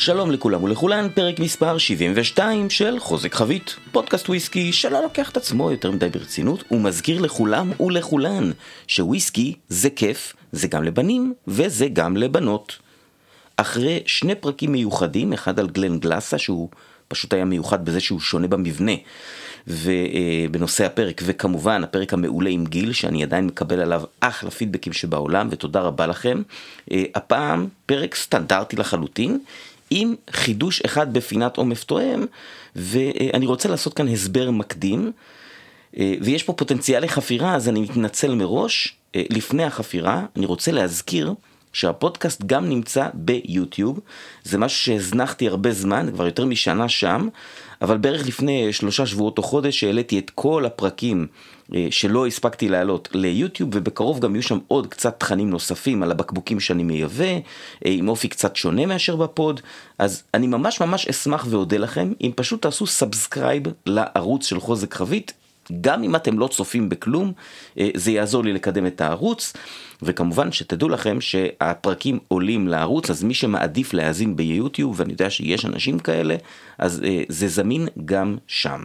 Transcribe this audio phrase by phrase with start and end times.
[0.00, 5.70] שלום לכולם ולכולן, פרק מספר 72 של חוזק חבית, פודקאסט וויסקי שלא לוקח את עצמו
[5.70, 8.50] יותר מדי ברצינות ומזכיר לכולם ולכולן
[8.86, 12.78] שוויסקי זה כיף, זה גם לבנים וזה גם לבנות.
[13.56, 16.68] אחרי שני פרקים מיוחדים, אחד על גלן גלאסה שהוא
[17.08, 18.92] פשוט היה מיוחד בזה שהוא שונה במבנה
[19.66, 25.80] ובנושא הפרק, וכמובן הפרק המעולה עם גיל, שאני עדיין מקבל עליו אחלה פידבקים שבעולם, ותודה
[25.80, 26.42] רבה לכם.
[26.92, 29.38] אה, הפעם פרק סטנדרטי לחלוטין,
[29.90, 32.26] עם חידוש אחד בפינת עומף תואם,
[32.76, 35.12] ואני רוצה לעשות כאן הסבר מקדים,
[35.96, 38.96] אה, ויש פה פוטנציאל לחפירה, אז אני מתנצל מראש.
[39.14, 41.34] אה, לפני החפירה, אני רוצה להזכיר
[41.72, 44.00] שהפודקאסט גם נמצא ביוטיוב,
[44.44, 47.28] זה משהו שהזנחתי הרבה זמן, כבר יותר משנה שם,
[47.82, 51.26] אבל בערך לפני שלושה שבועות או חודש העליתי את כל הפרקים
[51.90, 56.82] שלא הספקתי להעלות ליוטיוב, ובקרוב גם יהיו שם עוד קצת תכנים נוספים על הבקבוקים שאני
[56.82, 57.38] מייבא, אה,
[57.84, 59.60] עם אופי קצת שונה מאשר ב pod,
[59.98, 65.32] אז אני ממש ממש אשמח ואודה לכם אם פשוט תעשו subscribe לערוץ של חוזק חבית,
[65.80, 67.32] גם אם אתם לא צופים בכלום,
[67.78, 69.52] אה, זה יעזור לי לקדם את הערוץ.
[70.02, 75.98] וכמובן שתדעו לכם שהפרקים עולים לערוץ, אז מי שמעדיף להאזין ביוטיוב, ואני יודע שיש אנשים
[75.98, 76.36] כאלה,
[76.78, 78.84] אז אה, זה זמין גם שם.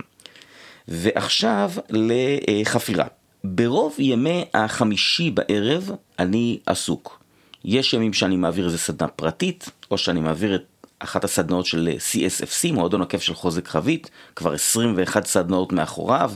[0.88, 3.06] ועכשיו לחפירה.
[3.44, 7.20] ברוב ימי החמישי בערב אני עסוק.
[7.66, 10.64] יש ימים שאני מעביר איזה סדנה פרטית, או שאני מעביר את
[11.00, 16.32] אחת הסדנאות של CSFC, מועדון עקב של חוזק חבית, כבר 21 סדנאות מאחוריו,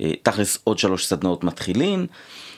[0.00, 2.06] אה, תכלס עוד שלוש סדנאות מתחילים,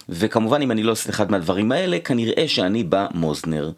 [0.08, 3.70] וכמובן אם אני לא עושה אחד מהדברים האלה, כנראה שאני במוזנר.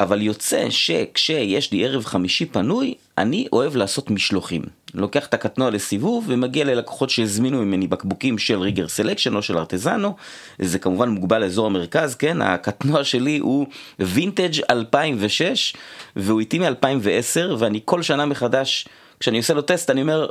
[0.00, 4.62] אבל יוצא שכשיש לי ערב חמישי פנוי, אני אוהב לעשות משלוחים.
[4.94, 10.16] לוקח את הקטנוע לסיבוב ומגיע ללקוחות שהזמינו ממני בקבוקים של ריגר סלקשן או של ארטזנו.
[10.58, 12.42] זה כמובן מוגבל לאזור המרכז, כן?
[12.42, 13.66] הקטנוע שלי הוא
[13.98, 15.74] וינטג' 2006
[16.16, 18.88] והוא איתי מ-2010 ואני כל שנה מחדש,
[19.20, 20.28] כשאני עושה לו טסט אני אומר,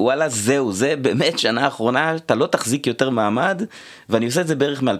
[0.00, 3.62] וואלה זהו זה באמת שנה אחרונה אתה לא תחזיק יותר מעמד
[4.08, 4.92] ואני עושה את זה בערך מ-2016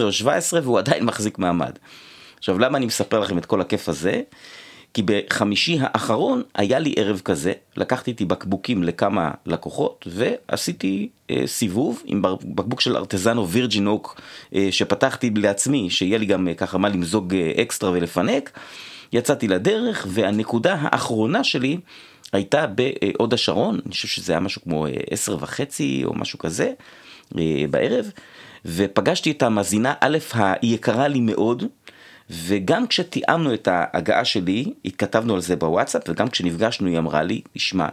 [0.00, 1.72] או 2017 והוא עדיין מחזיק מעמד.
[2.38, 4.20] עכשיו למה אני מספר לכם את כל הכיף הזה?
[4.94, 12.02] כי בחמישי האחרון היה לי ערב כזה, לקחתי איתי בקבוקים לכמה לקוחות ועשיתי אה, סיבוב
[12.06, 14.20] עם בקבוק של ארטזנו וירג'ין אוק
[14.54, 18.58] אה, שפתחתי לעצמי, שיהיה לי גם אה, ככה מה למזוג אה, אקסטרה ולפנק.
[19.12, 21.78] יצאתי לדרך והנקודה האחרונה שלי
[22.32, 26.72] הייתה בהוד השרון, אני חושב שזה היה משהו כמו אה, עשר וחצי או משהו כזה
[27.38, 28.10] אה, בערב,
[28.64, 31.64] ופגשתי את המאזינה א' היקרה לי מאוד,
[32.30, 37.88] וגם כשתיאמנו את ההגעה שלי, התכתבנו על זה בוואטסאפ, וגם כשנפגשנו היא אמרה לי, תשמע,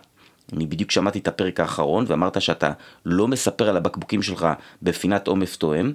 [0.53, 2.71] אני בדיוק שמעתי את הפרק האחרון ואמרת שאתה
[3.05, 4.47] לא מספר על הבקבוקים שלך
[4.81, 5.91] בפינת עומף תואם,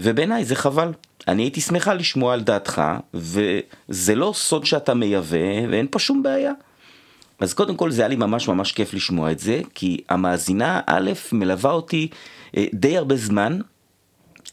[0.00, 0.92] ובעיניי זה חבל.
[1.28, 2.82] אני הייתי שמחה לשמוע על דעתך,
[3.14, 6.52] וזה לא סוד שאתה מייבא, ואין פה שום בעיה.
[7.38, 11.10] אז קודם כל זה היה לי ממש ממש כיף לשמוע את זה, כי המאזינה א'
[11.32, 12.08] מלווה אותי
[12.56, 13.58] אה, די הרבה זמן.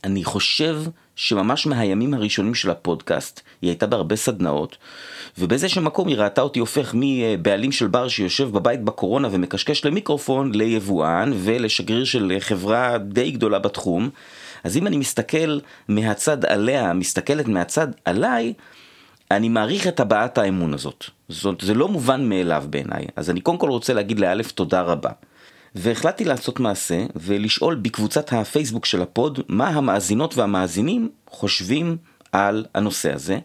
[0.04, 0.84] אני חושב
[1.16, 4.78] שממש מהימים הראשונים של הפודקאסט, היא הייתה בהרבה סדנאות,
[5.38, 11.32] ובאיזשהו מקום היא ראתה אותי הופך מבעלים של בר שיושב בבית בקורונה ומקשקש למיקרופון, ליבואן
[11.36, 14.10] ולשגריר של חברה די גדולה בתחום.
[14.64, 18.54] אז אם אני מסתכל מהצד עליה, מסתכלת מהצד עליי,
[19.32, 21.06] אני מעריך את הבעת האמון הזאת.
[21.30, 23.06] זאת, זה לא מובן מאליו בעיניי.
[23.16, 25.10] אז אני קודם כל רוצה להגיד לאלף תודה רבה.
[25.76, 31.98] והחלטתי לעשות מעשה ולשאול בקבוצת הפייסבוק של הפוד מה המאזינות והמאזינים חושבים
[32.32, 33.40] על הנושא הזה.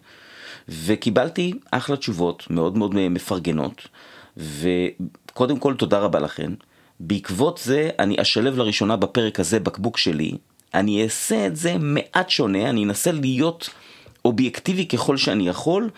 [0.69, 3.89] וקיבלתי אחלה תשובות מאוד מאוד מפרגנות.
[4.37, 6.55] וקודם כל תודה רבה לכם.
[7.01, 10.33] בעקבות זה אני אשלב לראשונה בפרק הזה בקבוק שלי.
[10.75, 13.71] אני אעשה את זה מעט שונה, אני אנסה להיות
[14.25, 15.91] אובייקטיבי ככל שאני יכול,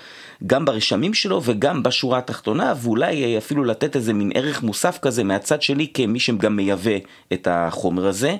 [0.47, 5.62] גם ברשמים שלו וגם בשורה התחתונה, ואולי אפילו לתת איזה מין ערך מוסף כזה מהצד
[5.62, 6.97] שלי כמי שגם מייבא
[7.32, 8.36] את החומר הזה.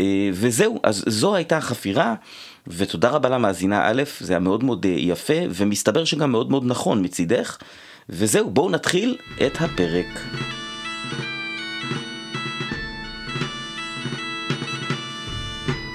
[0.00, 2.14] אה, וזהו, אז זו הייתה החפירה.
[2.66, 7.04] ותודה רבה למאזינה א', זה היה מאוד מאוד אה, יפה, ומסתבר שגם מאוד מאוד נכון
[7.04, 7.58] מצידך.
[8.08, 9.16] וזהו, בואו נתחיל
[9.46, 10.20] את הפרק.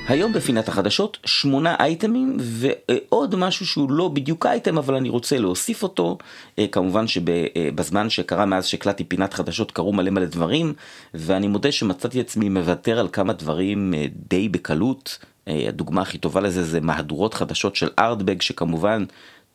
[0.10, 5.84] היום בפינת החדשות שמונה אייטמים ועוד משהו שהוא לא בדיוק אייטם אבל אני רוצה להוסיף
[5.84, 6.18] אותו
[6.60, 10.74] אה, כמובן שבזמן שקרה מאז שהקלטתי פינת חדשות קרו מלא מלא דברים
[11.14, 15.18] ואני מודה שמצאתי עצמי מוותר על כמה דברים אה, די בקלות
[15.48, 19.06] אה, הדוגמה הכי טובה לזה זה מהדורות חדשות של ארטבג שכמובן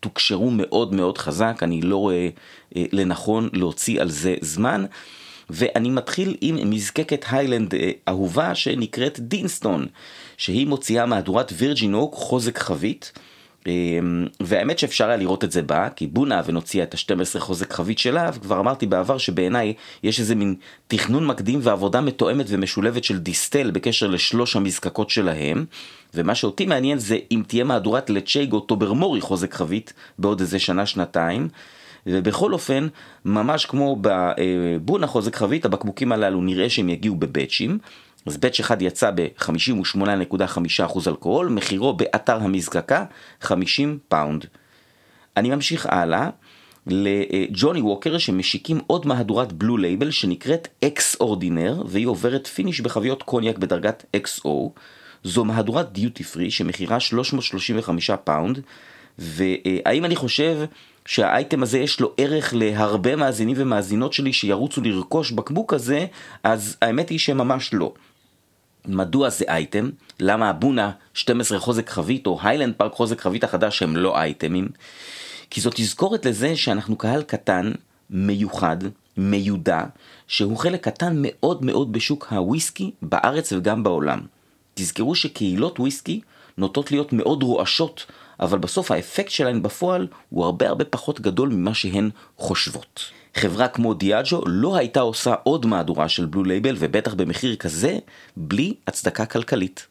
[0.00, 2.28] תוקשרו מאוד מאוד חזק אני לא רואה
[2.74, 4.84] לנכון להוציא על זה זמן.
[5.50, 7.74] ואני מתחיל עם מזקקת היילנד
[8.08, 9.86] אהובה שנקראת דינסטון.
[10.44, 13.12] שהיא מוציאה מהדורת וירג'ין אוק חוזק חבית.
[13.66, 17.72] אמ, והאמת שאפשר היה לראות את זה בה, כי בונה אבן הוציאה את ה-12 חוזק
[17.72, 20.54] חבית שלה, וכבר אמרתי בעבר שבעיניי יש איזה מין
[20.86, 25.64] תכנון מקדים ועבודה מתואמת ומשולבת של דיסטל בקשר לשלוש המזקקות שלהם,
[26.14, 31.48] ומה שאותי מעניין זה אם תהיה מהדורת לצ'ייג או טוברמורי חוזק חבית בעוד איזה שנה-שנתיים.
[32.06, 32.88] ובכל אופן,
[33.24, 37.78] ממש כמו בבונה חוזק חבית, הבקבוקים הללו נראה שהם יגיעו בבצ'ים.
[38.26, 43.04] אז batch אחד יצא ב-58.5% אלכוהול, מחירו באתר המזקקה
[43.40, 44.44] 50 פאונד.
[45.36, 46.30] אני ממשיך הלאה
[46.86, 53.58] לג'וני ווקר שמשיקים עוד מהדורת בלו לייבל שנקראת אקס אורדינר והיא עוברת finish בחביות קוניאק
[53.58, 54.48] בדרגת XO.
[55.24, 58.60] זו מהדורת דיוטי פרי שמחירה 335 פאונד
[59.18, 60.64] והאם אני חושב
[61.06, 66.06] שהאייטם הזה יש לו ערך להרבה מאזינים ומאזינות שלי שירוצו לרכוש בקבוק הזה,
[66.42, 67.92] אז האמת היא שממש לא.
[68.86, 69.90] מדוע זה אייטם?
[70.20, 74.68] למה הבונה 12 חוזק חבית או היילנד פארק חוזק חבית החדש הם לא אייטמים?
[75.50, 77.72] כי זו תזכורת לזה שאנחנו קהל קטן,
[78.10, 78.76] מיוחד,
[79.16, 79.84] מיודע,
[80.26, 84.20] שהוא חלק קטן מאוד מאוד בשוק הוויסקי בארץ וגם בעולם.
[84.74, 86.20] תזכרו שקהילות וויסקי
[86.58, 88.06] נוטות להיות מאוד רועשות,
[88.40, 93.04] אבל בסוף האפקט שלהן בפועל הוא הרבה הרבה פחות גדול ממה שהן חושבות.
[93.34, 97.98] חברה כמו דיאג'ו לא הייתה עושה עוד מהדורה של בלו לייבל, ובטח במחיר כזה,
[98.36, 99.86] בלי הצדקה כלכלית.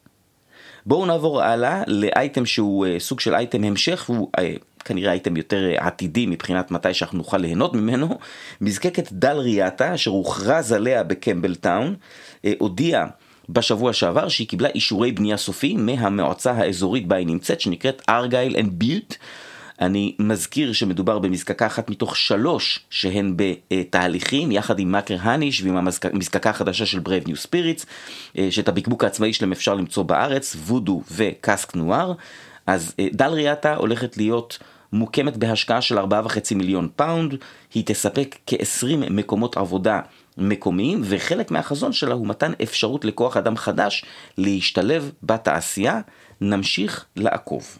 [0.85, 4.41] בואו נעבור הלאה לאייטם שהוא אה, סוג של אייטם המשך, והוא אה,
[4.85, 8.17] כנראה אייטם יותר אה, עתידי מבחינת מתי שאנחנו נוכל ליהנות ממנו.
[8.61, 11.95] מזקקת דל ריאטה, אשר הוכרז עליה בקמבלטאון,
[12.35, 13.05] אה, הודיעה
[13.49, 18.73] בשבוע שעבר שהיא קיבלה אישורי בנייה סופי מהמועצה האזורית בה היא נמצאת, שנקראת ארגייל אנד
[18.73, 19.15] ביוט.
[19.83, 26.85] אני מזכיר שמדובר במזקקה אחת מתוך שלוש שהן בתהליכים, יחד עם מאקריהניש ועם המזקקה החדשה
[26.85, 27.85] של ברייב ניו ספיריטס,
[28.49, 32.13] שאת הבקבוק העצמאי שלהם אפשר למצוא בארץ, וודו וקאסק נואר.
[32.67, 34.59] אז אה, דל ריאטה הולכת להיות
[34.93, 37.35] מוקמת בהשקעה של 4.5 מיליון פאונד,
[37.73, 39.99] היא תספק כ-20 מקומות עבודה
[40.37, 44.05] מקומיים, וחלק מהחזון שלה הוא מתן אפשרות לכוח אדם חדש
[44.37, 46.01] להשתלב בתעשייה.
[46.41, 47.77] נמשיך לעקוב.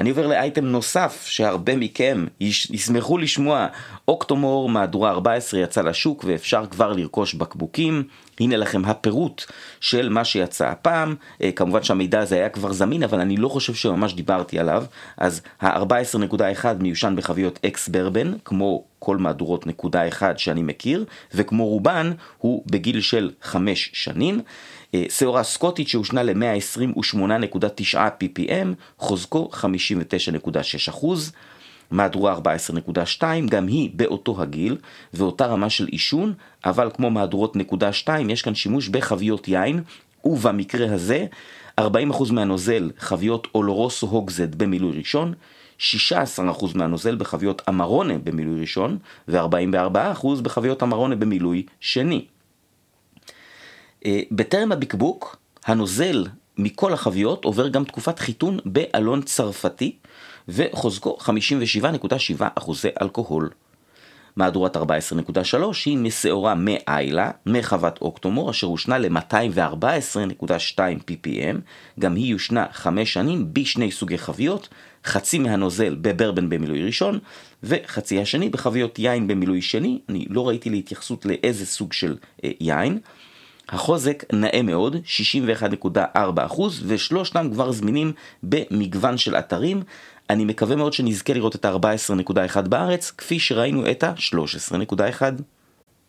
[0.00, 3.66] אני עובר לאייטם נוסף שהרבה מכם ישמחו לשמוע,
[4.08, 8.02] אוקטומור מהדורה 14 יצא לשוק ואפשר כבר לרכוש בקבוקים.
[8.40, 9.44] הנה לכם הפירוט
[9.80, 13.74] של מה שיצא הפעם, אה, כמובן שהמידע הזה היה כבר זמין אבל אני לא חושב
[13.74, 14.84] שממש דיברתי עליו,
[15.16, 21.04] אז ה-14.1 מיושן בחביות אקס ברבן, כמו כל מהדורות נקודה אחד שאני מכיר,
[21.34, 24.40] וכמו רובן הוא בגיל של 5 שנים.
[24.94, 31.06] אה, שעורה סקוטית שהושנה ל-128.9 ppm, חוזקו 59.6%.
[31.90, 34.76] מהדורה 14.2, גם היא באותו הגיל
[35.14, 36.32] ואותה רמה של עישון,
[36.64, 39.82] אבל כמו מהדורות נקודה 2 יש כאן שימוש בחביות יין,
[40.24, 41.26] ובמקרה הזה
[41.80, 41.82] 40%
[42.32, 45.34] מהנוזל חביות אולורוסו הוגזד במילוי ראשון,
[45.78, 45.82] 16%
[46.74, 48.98] מהנוזל בחביות אמרונה במילוי ראשון,
[49.28, 52.24] ו-44% בחביות אמרונה במילוי שני.
[54.06, 56.26] אה, בטרם הבקבוק, הנוזל
[56.58, 59.96] מכל החביות עובר גם תקופת חיתון באלון צרפתי,
[60.48, 63.50] וחוזקו 57.7 אחוזי אלכוהול.
[64.36, 64.82] מהדורת 14.3
[65.86, 71.56] היא משעורה מאיילה, מחוות אוקטומור, אשר הושנה ל-214.2 ppm,
[72.00, 74.68] גם היא יושנה 5 שנים בשני סוגי חביות,
[75.04, 77.18] חצי מהנוזל בברבן במילוי ראשון,
[77.62, 82.98] וחצי השני בחביות יין במילוי שני, אני לא ראיתי להתייחסות לאיזה סוג של אה, יין.
[83.70, 84.96] החוזק נאה מאוד,
[85.86, 88.12] 61.4%, ושלושתם כבר זמינים
[88.42, 89.82] במגוון של אתרים.
[90.30, 95.22] אני מקווה מאוד שנזכה לראות את ה-14.1 בארץ, כפי שראינו את ה-13.1.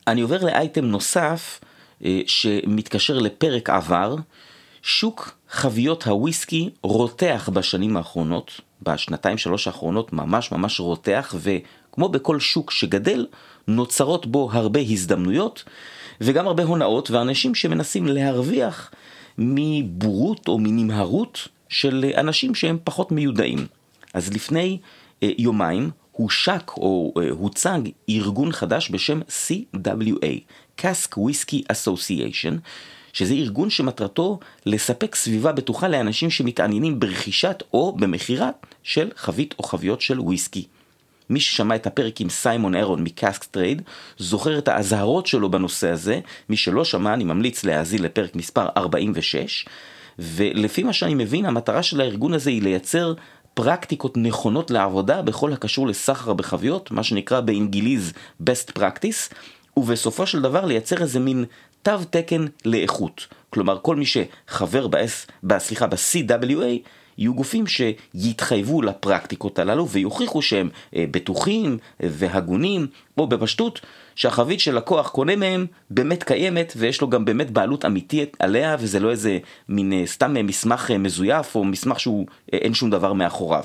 [0.07, 1.59] אני עובר לאייטם נוסף
[2.05, 4.15] אה, שמתקשר לפרק עבר.
[4.81, 12.71] שוק חביות הוויסקי רותח בשנים האחרונות, בשנתיים שלוש האחרונות ממש ממש רותח, וכמו בכל שוק
[12.71, 13.27] שגדל,
[13.67, 15.63] נוצרות בו הרבה הזדמנויות.
[16.21, 18.91] וגם הרבה הונאות ואנשים שמנסים להרוויח
[19.37, 23.67] מבורות או מנמהרות של אנשים שהם פחות מיודעים.
[24.13, 24.77] אז לפני
[25.23, 30.39] אה, יומיים הושק או אה, הוצג ארגון חדש בשם CWA,
[30.81, 32.53] Cask Whisky Association,
[33.13, 38.49] שזה ארגון שמטרתו לספק סביבה בטוחה לאנשים שמתעניינים ברכישת או במכירה
[38.83, 40.65] של חבית או חביות של וויסקי.
[41.31, 43.81] מי ששמע את הפרק עם סיימון אירון מקאסק טרייד,
[44.17, 46.19] זוכר את האזהרות שלו בנושא הזה.
[46.49, 49.65] מי שלא שמע, אני ממליץ להאזין לפרק מספר 46.
[50.19, 53.13] ולפי מה שאני מבין, המטרה של הארגון הזה היא לייצר
[53.53, 59.33] פרקטיקות נכונות לעבודה בכל הקשור לסחר בחביות, מה שנקרא באנגליז best practice,
[59.77, 61.45] ובסופו של דבר לייצר איזה מין
[61.83, 63.27] תו תקן לאיכות.
[63.49, 66.87] כלומר, כל מי שחבר ב-S, סליחה, ב-CWA,
[67.21, 72.87] יהיו גופים שיתחייבו לפרקטיקות הללו ויוכיחו שהם אה, בטוחים והגונים,
[73.17, 73.81] או בפשטות,
[74.15, 78.99] שהחבית של לקוח קונה מהם באמת קיימת ויש לו גם באמת בעלות אמיתית עליה וזה
[78.99, 79.37] לא איזה
[79.69, 83.63] מין אה, סתם מסמך מזויף או מסמך שהוא אין שום דבר מאחוריו.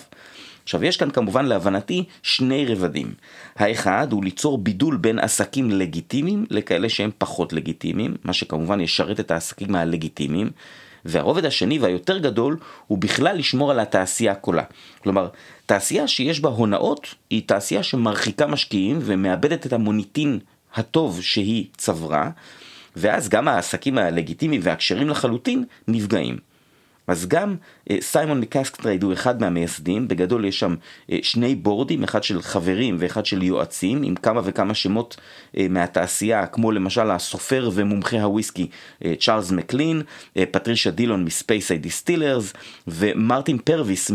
[0.63, 3.15] עכשיו יש כאן כמובן להבנתי שני רבדים.
[3.57, 9.31] האחד הוא ליצור בידול בין עסקים לגיטימיים לכאלה שהם פחות לגיטימיים, מה שכמובן ישרת את
[9.31, 10.51] העסקים הלגיטימיים.
[11.09, 14.63] והרובד השני והיותר גדול הוא בכלל לשמור על התעשייה כולה.
[15.03, 15.29] כלומר,
[15.67, 20.39] תעשייה שיש בה הונאות היא תעשייה שמרחיקה משקיעים ומאבדת את המוניטין
[20.75, 22.31] הטוב שהיא צברה,
[22.97, 26.39] ואז גם העסקים הלגיטימיים והכשרים לחלוטין נפגעים.
[27.07, 27.57] אז גם
[27.91, 30.75] אה, סיימון מקאסק טרייד הוא אחד מהמייסדים, בגדול יש שם
[31.13, 35.17] אה, שני בורדים, אחד של חברים ואחד של יועצים, עם כמה וכמה שמות
[35.57, 38.67] אה, מהתעשייה, כמו למשל הסופר ומומחה הוויסקי
[39.21, 40.03] צ'ארלס מקלין,
[40.51, 42.53] פטרישה דילון מספייסייד דיסטילרס,
[42.89, 44.11] ומרטין פרוויס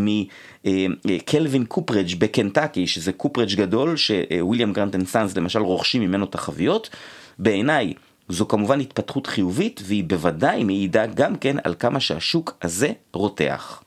[1.04, 6.90] מקלווין קופרג' בקנטקי, שזה cooperage גדול, שוויליאם גרנט אנד סאנס למשל רוכשים ממנו את החביות.
[7.38, 7.92] בעיניי
[8.28, 13.82] זו כמובן התפתחות חיובית והיא בוודאי מעידה גם כן על כמה שהשוק הזה רותח.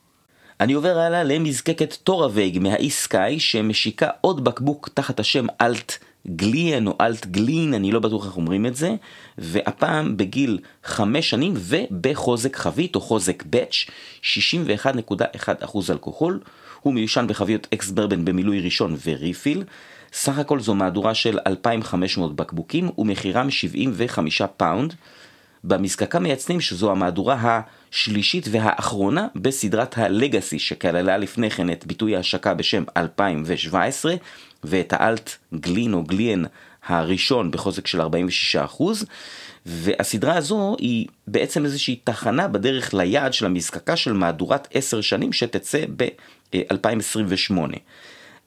[0.59, 6.97] אני עובר הלאה למזקקת טוראווייג מהאי סקאי שמשיקה עוד בקבוק תחת השם אלט גליאן או
[7.01, 8.95] אלט גלין, אני לא בטוח איך אומרים את זה,
[9.37, 13.85] והפעם בגיל 5 שנים ובחוזק חבית או חוזק batch,
[14.21, 16.39] 61.1% אלכוהול,
[16.81, 19.63] הוא מיושן בחביות ex bourbon במילוי ראשון ו refill,
[20.17, 24.93] סך הכל זו מהדורה של 2,500 בקבוקים ומחירם 75 פאונד.
[25.63, 32.53] במזקקה מציינים שזו המהדורה השלישית והאחרונה בסדרת ה legacy שכללה לפני כן את ביטוי ההשקה
[32.53, 34.15] בשם 2017
[34.63, 36.43] ואת האלט גלין או גליאן
[36.85, 38.83] הראשון בחוזק של 46%
[39.65, 45.85] והסדרה הזו היא בעצם איזושהי תחנה בדרך ליעד של המזקקה של מהדורת 10 שנים שתצא
[45.95, 47.53] ב-2028.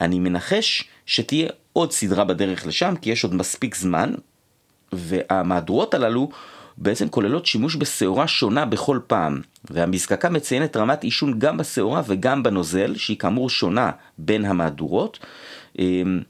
[0.01, 4.13] אני מנחש שתהיה עוד סדרה בדרך לשם, כי יש עוד מספיק זמן,
[4.93, 6.29] והמהדורות הללו
[6.77, 12.97] בעצם כוללות שימוש בשעורה שונה בכל פעם, והמזקקה מציינת רמת עישון גם בשעורה וגם בנוזל,
[12.97, 15.19] שהיא כאמור שונה בין המהדורות.
[15.79, 16.21] אמ,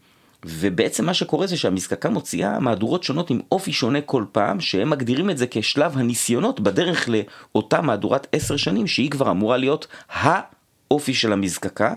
[0.44, 5.30] ובעצם מה שקורה זה שהמזקקה מוציאה מהדורות שונות עם אופי שונה כל פעם, שהם מגדירים
[5.30, 11.32] את זה כשלב הניסיונות בדרך לאותה מהדורת עשר שנים, שהיא כבר אמורה להיות האופי של
[11.32, 11.94] המזקקה.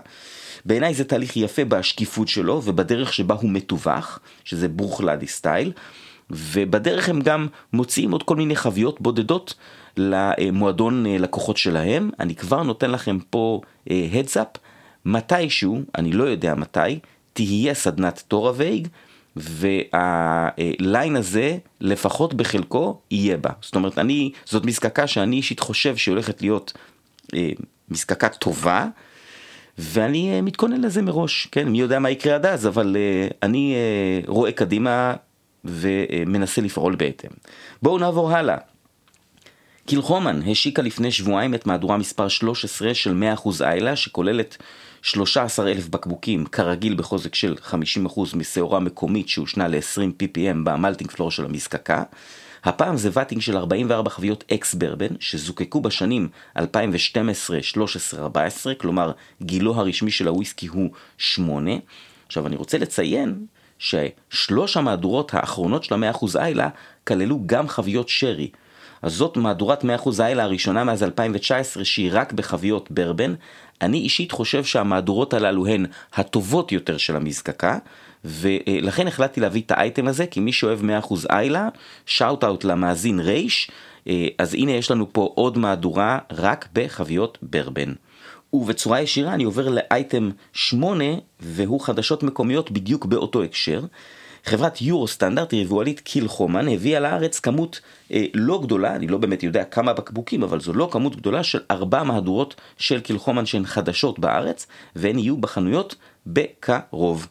[0.64, 5.72] בעיניי זה תהליך יפה בשקיפות שלו ובדרך שבה הוא מתווך, שזה ברוכלדי סטייל,
[6.30, 9.54] ובדרך הם גם מוציאים עוד כל מיני חוויות בודדות
[9.96, 12.10] למועדון אה, לקוחות שלהם.
[12.20, 14.22] אני כבר נותן לכם פה אה,
[15.04, 16.98] מתישהו, אני לא יודע מתי,
[17.32, 18.88] תהיה סדנת תורה וייג,
[19.36, 23.50] והליין הזה, לפחות בחלקו, יהיה בה.
[23.60, 26.72] זאת אומרת, אני, זאת מזקקה שאני אישית חושב שהיא הולכת להיות
[27.34, 27.50] אה,
[27.88, 28.86] מזקקה טובה,
[29.78, 33.74] ואני uh, מתכונן לזה מראש, כן, מי יודע מה יקרה עד אז, אבל uh, אני
[34.26, 35.14] uh, רואה קדימה
[35.64, 37.30] ומנסה לפעול בהתאם.
[37.82, 38.56] בואו נעבור הלאה.
[39.86, 44.56] קילחומן השיקה לפני שבועיים את מהדורה מספר 13 של 100% איילה, שכוללת
[45.02, 47.74] 13,000 בקבוקים, כרגיל בחוזק של 50%
[48.36, 52.02] משעורה מקומית שהושנה ל-20 ppm במלטינג פלור של המזקקה.
[52.64, 59.74] הפעם זה ואטינג של 44 חביות אקס ברבן, שזוקקו בשנים 2012, 13, 14, כלומר גילו
[59.74, 61.70] הרשמי של הוויסקי הוא 8.
[62.26, 63.46] עכשיו אני רוצה לציין
[63.78, 66.68] ששלוש המהדורות האחרונות של ה-100% איילה
[67.04, 68.50] כללו גם חביות שרי.
[69.02, 69.86] אז זאת מהדורת 100%
[70.20, 73.34] איילה הראשונה מאז 2019 שהיא רק בחביות ברבן.
[73.80, 77.78] אני אישית חושב שהמהדורות הללו הן הטובות יותר של המזקקה,
[78.24, 81.68] ולכן החלטתי להביא את האייטם הזה, כי מי שאוהב 100% איילה,
[82.06, 83.70] שאוט אאוט למאזין רייש,
[84.08, 87.92] אה, אז הנה יש לנו פה עוד מהדורה רק בחביות ברבן.
[88.52, 91.04] ובצורה ישירה אני עובר לאייטם 8,
[91.40, 93.84] והוא חדשות מקומיות בדיוק באותו הקשר.
[94.44, 97.80] חברת יורו סטנדרט, יבואנית קיל חומן, הביאה לארץ כמות
[98.12, 101.60] אה, לא גדולה, אני לא באמת יודע כמה בקבוקים, אבל זו לא כמות גדולה של
[101.70, 105.94] ארבע מהדורות של קיל חומן שהן חדשות בארץ, והן יהיו בחנויות
[106.26, 107.26] בקרוב.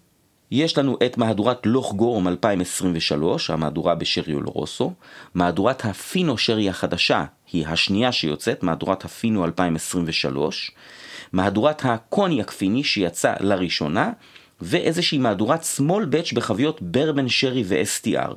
[0.51, 4.93] יש לנו את מהדורת לוך גורם 2023, המהדורה בשרי אולרוסו,
[5.35, 10.71] מהדורת הפינו שרי החדשה היא השנייה שיוצאת, מהדורת הפינו 2023,
[11.33, 14.11] מהדורת הקוניאק פיני שיצא לראשונה,
[14.61, 18.33] ואיזושהי מהדורת small batch בחביות ברבן שרי ו-STR.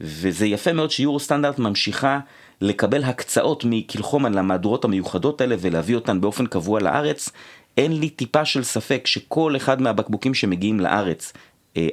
[0.00, 2.18] וזה יפה מאוד שיורו סטנדרט ממשיכה
[2.60, 7.30] לקבל הקצאות מקלחומן למהדורות המיוחדות האלה ולהביא אותן באופן קבוע לארץ.
[7.76, 11.32] אין לי טיפה של ספק שכל אחד מהבקבוקים שמגיעים לארץ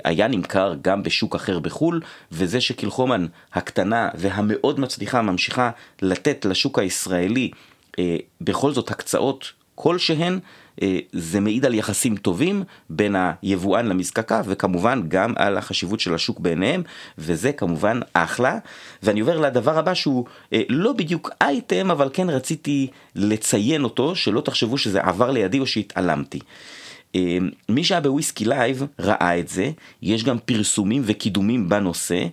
[0.04, 5.72] היה נמכר גם בשוק אחר בחו"ל, וזה שקלחומן הקטנה והמאוד מצליחה ממשיכה
[6.02, 7.52] לתת לשוק הישראלי
[8.00, 10.40] אה, בכל זאת הקצאות כלשהן,
[10.82, 16.40] אה, זה מעיד על יחסים טובים בין היבואן למזקקה וכמובן גם על החשיבות של השוק
[16.40, 16.84] בעיניהם
[17.18, 18.58] וזה כמובן אחלה
[19.04, 24.42] ואני עובר לדבר הבא שהוא אה, לא בדיוק אייטם אבל כן רציתי לציין אותו שלא
[24.42, 26.40] תחשבו שזה עבר לידי או שהתעלמתי.
[27.16, 27.38] אה,
[27.70, 32.26] מי שהיה ב Whisky Live ראה את זה, יש גם פרסומים וקידומים בנושא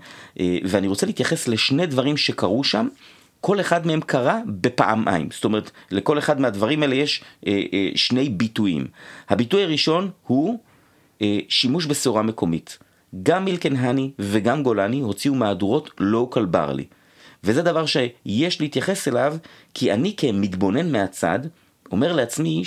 [0.64, 2.88] ואני רוצה להתייחס לשני דברים שקרו שם
[3.40, 8.28] כל אחד מהם קרה בפעמיים, זאת אומרת לכל אחד מהדברים האלה יש אה, אה, שני
[8.28, 8.86] ביטויים.
[9.28, 10.58] הביטוי הראשון הוא
[11.22, 12.78] אה, שימוש בשעורה מקומית.
[13.22, 16.84] גם Milk & Honey וגם גולני הוציאו מהדורות local barley.
[17.44, 19.36] וזה דבר שיש להתייחס אליו
[19.74, 21.38] כי אני כמתבונן מהצד
[21.92, 22.62] אומר לעצמי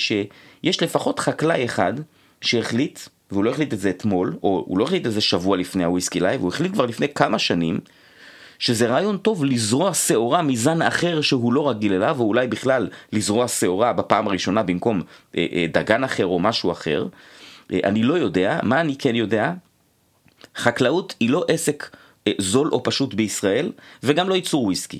[0.64, 1.94] שיש לפחות חקלאי אחד
[2.42, 3.00] שהחליט,
[3.32, 5.89] והוא לא החליט את זה אתמול, או הוא לא החליט את זה שבוע לפני ה
[5.89, 7.80] Whisky Live, הוא החליט כבר לפני כמה שנים
[8.60, 13.48] שזה רעיון טוב לזרוע שעורה מזן אחר שהוא לא רגיל אליו, או אולי בכלל לזרוע
[13.48, 15.02] שעורה בפעם הראשונה במקום
[15.38, 17.08] אה, אה, דגן אחר או משהו אחר.
[17.74, 19.54] אה, אני לא יודע, מה אני כן יודע?
[20.56, 21.96] חקלאות היא לא עסק
[22.28, 23.72] אה, זול או פשוט בישראל,
[24.04, 25.00] וגם לא ייצור וויסקי.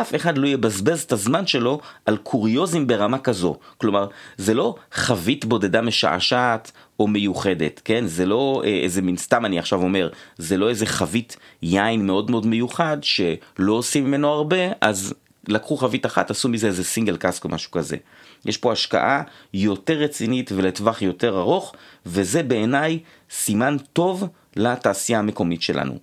[0.00, 3.56] אף אחד לא יבזבז את הזמן שלו על קוריוזים ברמה כזו.
[3.78, 8.06] כלומר, זה לא חבית בודדה משעשעת או מיוחדת, כן?
[8.06, 12.30] זה לא אה, איזה מין, סתם אני עכשיו אומר, זה לא איזה חבית יין מאוד
[12.30, 15.14] מאוד מיוחד שלא עושים ממנו הרבה, אז
[15.48, 17.96] לקחו חבית אחת, עשו מזה איזה סינגל קאסק או משהו כזה.
[18.44, 19.22] יש פה השקעה
[19.54, 21.74] יותר רצינית ולטווח יותר ארוך,
[22.06, 22.98] וזה בעיניי
[23.30, 25.98] סימן טוב לתעשייה המקומית שלנו.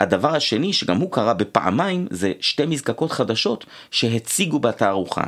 [0.00, 5.24] הדבר השני, שגם הוא קרה בפעמיים, זה שתי מזקקות חדשות שהציגו בתערוכה.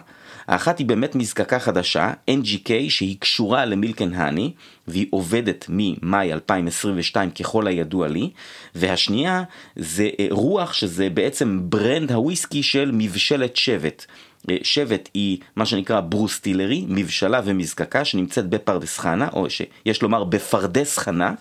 [0.47, 4.53] האחת היא באמת מזקקה חדשה, NGK, שהיא קשורה למילקן האני,
[4.89, 8.31] והיא עובדת ממאי 2022 ככל הידוע לי,
[8.75, 9.43] והשנייה
[9.77, 14.07] זה אה, רוח, שזה בעצם brand הוויסקי של מבשלת שבט.
[14.51, 20.99] אה, שבט היא מה שנקרא brewstillery, מבשלה ומזקקה שנמצאת בפרדס חנה, או שיש לומר בפרדס
[20.99, 21.35] חנה.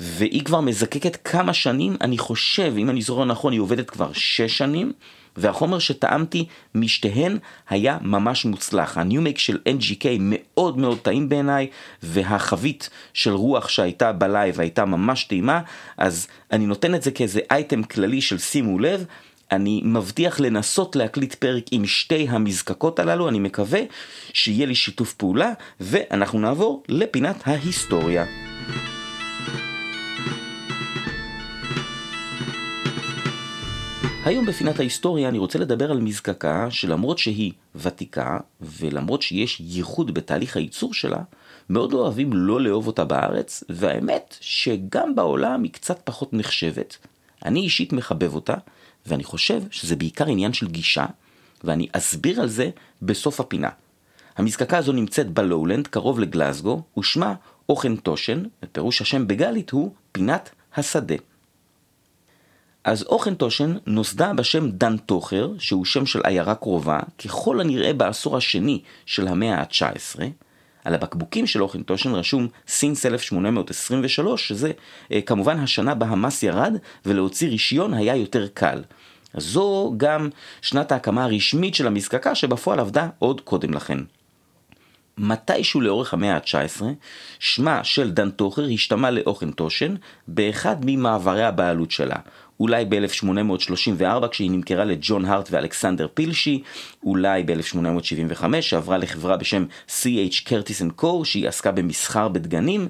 [0.00, 4.58] והיא כבר מזקקת כמה שנים, אני חושב, אם אני זוכר נכון, היא עובדת כבר שש
[4.58, 4.92] שנים,
[5.36, 8.98] והחומר שטעמתי משתיהן היה ממש מוצלח.
[8.98, 11.66] ה new make של NGK מאוד מאוד טעים בעיניי,
[12.02, 15.60] והחבית של רוח שהייתה בלייב הייתה ממש טעימה,
[15.96, 19.04] אז אני נותן את זה כאיזה אייטם כללי של שימו לב.
[19.52, 23.80] אני מבטיח לנסות להקליט פרק עם שתי המזקקות הללו, אני מקווה
[24.32, 28.53] שיהיה לי שיתוף פעולה, ואנחנו נעבור לפינת ההיסטוריה.
[34.24, 40.56] היום בפינת ההיסטוריה אני רוצה לדבר על מזקקה שלמרות שהיא ותיקה ולמרות שיש ייחוד בתהליך
[40.56, 41.22] הייצור שלה,
[41.70, 46.96] מאוד לא אוהבים לא לאהוב אותה בארץ, והאמת שגם בעולם היא קצת פחות נחשבת.
[47.44, 48.54] אני אישית מחבב אותה,
[49.06, 51.06] ואני חושב שזה בעיקר עניין של גישה,
[51.64, 52.70] ואני אסביר על זה
[53.02, 53.70] בסוף הפינה.
[54.36, 57.34] המזקקה הזו נמצאת בלואולנד, קרוב לגלסגו, ושמה
[57.68, 61.16] אוכנטושן, ופירוש השם בגלית הוא פינת השדה.
[62.84, 69.28] אז אוכנטושן נוסדה בשם דנטוכר, שהוא שם של עיירה קרובה, ככל הנראה בעשור השני של
[69.28, 70.20] המאה ה-19.
[70.84, 74.72] על הבקבוקים של אוכנטושן רשום סינס 1823, שזה
[75.12, 78.82] אה, כמובן השנה בה המס ירד, ולהוציא רישיון היה יותר קל.
[79.34, 80.28] אז זו גם
[80.62, 83.98] שנת ההקמה הרשמית של המזקקה, שבפועל עבדה עוד קודם לכן.
[85.18, 86.82] מתישהו לאורך המאה ה-19,
[87.38, 89.94] שמה של דן טוכר השתמע לאוכנטושן
[90.28, 92.16] באחד ממעברי הבעלות שלה.
[92.60, 96.62] אולי ב-1834 כשהיא נמכרה לג'ון הארט ואלכסנדר פילשי,
[97.02, 100.44] אולי ב-1875 שעברה לחברה בשם C.H.
[100.44, 102.88] קרטיס Co שהיא עסקה במסחר בדגנים,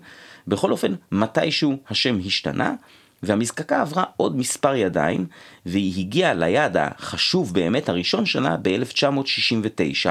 [0.49, 2.75] בכל אופן מתישהו השם השתנה
[3.23, 5.27] והמזקקה עברה עוד מספר ידיים
[5.67, 10.11] והיא הגיעה ליעד החשוב באמת הראשון שלה ב-1969.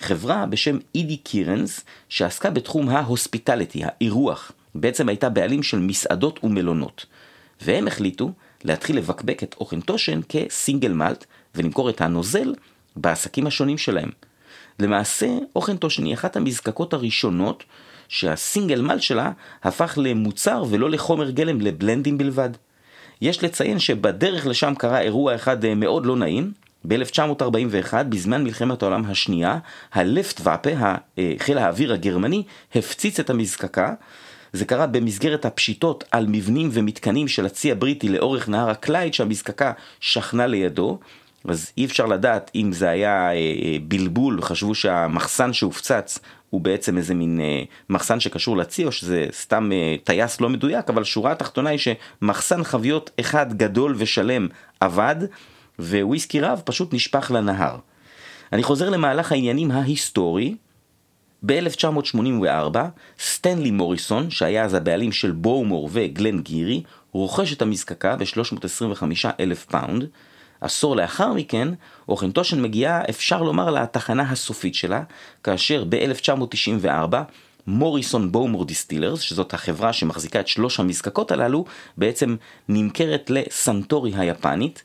[0.00, 7.06] חברה בשם אידי קירנס שעסקה בתחום ההוספיטליטי, האירוח, בעצם הייתה בעלים של מסעדות ומלונות.
[7.62, 8.32] והם החליטו
[8.64, 12.54] להתחיל לבקבק את אוכנטושן כ single malt ולמכור את הנוזל
[12.96, 14.10] בעסקים השונים שלהם.
[14.78, 17.64] למעשה, אוכנטושן היא אחת המזקקות הראשונות
[18.08, 22.50] שה single malt שלה הפך למוצר ולא לחומר גלם לבלנדים בלבד.
[23.20, 26.52] יש לציין שבדרך לשם קרה אירוע אחד אה, מאוד לא נעים.
[26.88, 29.58] ב-1941, בזמן מלחמת העולם השנייה,
[29.92, 30.70] הלופטוואפה,
[31.18, 32.42] אה, חיל האוויר הגרמני,
[32.74, 33.94] הפציץ את המזקקה
[34.54, 40.46] זה קרה במסגרת הפשיטות על מבנים ומתקנים של הצי הבריטי לאורך נהר הקלייד שהמזקקה שכנה
[40.46, 40.98] לידו.
[41.48, 46.18] אז אי אפשר לדעת אם זה היה אה, אה, בלבול, חשבו שהמחסן שהופצץ
[46.50, 49.70] הוא בעצם איזה מין אה, מחסן שקשור לצי או שזה סתם
[50.04, 54.48] טייס לא מדויק, אבל שורה התחתונה היא שמחסן חביות אחד גדול ושלם
[54.80, 55.16] אבד
[55.78, 57.76] וויסקי רב פשוט נשפך לנהר.
[58.52, 60.54] אני חוזר למהלך העניינים ההיסטורי,
[61.46, 62.78] ב-1984,
[63.20, 69.02] סטנלי מוריסון, שהיה אז הבעלים של בואומור וגלן גירי, רוכש את המזקקה ב-325
[69.40, 70.04] אלף פאונד.
[70.60, 71.68] עשור לאחר מכן,
[72.08, 75.02] אוכנטושן מגיעה, אפשר לומר, לתחנה הסופית שלה,
[75.42, 77.14] כאשר ב-1994,
[77.66, 81.64] Morrison Bowmore Distillers, שזאת החברה שמחזיקה את שלוש המזקקות הללו,
[81.96, 82.36] בעצם
[82.68, 84.82] נמכרת לסנטורי היפנית.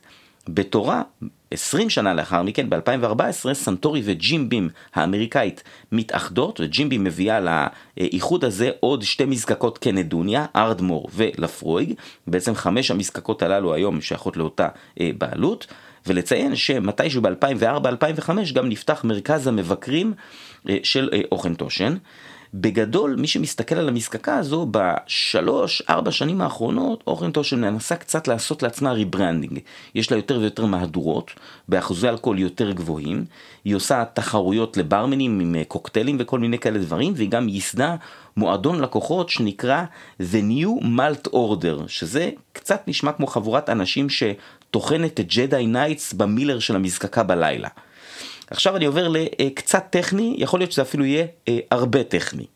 [0.54, 1.02] בתורה,
[1.50, 7.40] 20 שנה לאחר מכן, ב-2014, סנטורי וג'ים בים האמריקאית מתאחדות, וג'ים בים מביאה
[7.96, 11.94] לאיחוד הזה עוד שתי מזקקות כנדוניה, ארדמור ולפרויג,
[12.26, 14.68] בעצם חמש המזקקות הללו היום שייכות לאותה
[15.00, 15.66] אה, בעלות,
[16.06, 20.12] ולציין שמתישהו ב-2004-2005 גם נפתח מרכז המבקרים
[20.68, 21.96] אה, של אה, אוכנטושן.
[22.54, 28.92] בגדול, מי שמסתכל על המזקקה הזו, בשלוש, ארבע שנים האחרונות, אוכנטושן מנסה קצת לעשות לעצמה
[28.92, 29.58] rebranding.
[29.94, 31.30] יש לה יותר ויותר מהדורות,
[31.68, 33.24] באחוזי אלכוהול יותר גבוהים,
[33.64, 37.96] היא עושה תחרויות לברמנים עם אה, קוקטיילים וכל מיני כאלה דברים, והיא גם ייסדה
[38.36, 39.84] מועדון לקוחות שנקרא
[40.20, 46.58] The New Malt Order, שזה קצת נשמע כמו חבורת אנשים שטוחנת את Jedi Knights במילר
[46.58, 47.68] של המזקקה בלילה.
[48.50, 52.46] עכשיו אני עובר לקצת טכני, יכול להיות שזה אפילו יהיה אה, הרבה טכני.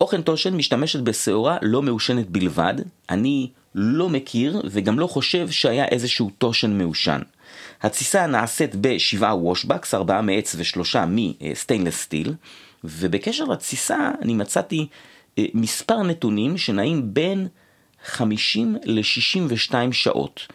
[0.00, 2.74] אוכנטושן משתמשת בשעורה לא מעושנת בלבד,
[3.10, 7.20] אני לא מכיר וגם לא חושב שהיה איזשהו תושן מעושן.
[7.82, 12.34] התסיסה נעשית בשבעה וושבקס, ארבעה מעץ ושלושה מסטיינלס סטיל,
[12.84, 14.86] ובקשר לתסיסה אני מצאתי
[15.38, 17.48] אה, מספר נתונים שנעים בין
[18.04, 20.46] 50 ל-62 שעות.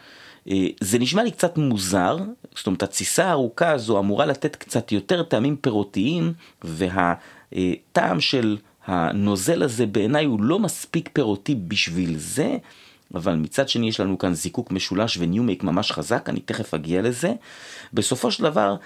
[0.50, 2.16] אה, זה נשמע לי קצת מוזר,
[2.56, 6.32] זאת אומרת התסיסה הארוכה הזו אמורה לתת קצת יותר טעמים פירותיים
[6.64, 12.56] והטעם של הנוזל הזה בעיניי הוא לא מספיק פירותי בשביל זה,
[13.14, 17.32] אבל מצד שני יש לנו כאן זיקוק משולש וניומייק ממש חזק, אני תכף אגיע לזה.
[17.92, 18.76] בסופו של דבר,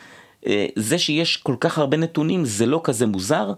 [0.46, 3.54] אה, זה שיש כל כך הרבה נתונים זה לא כזה מוזר, אה,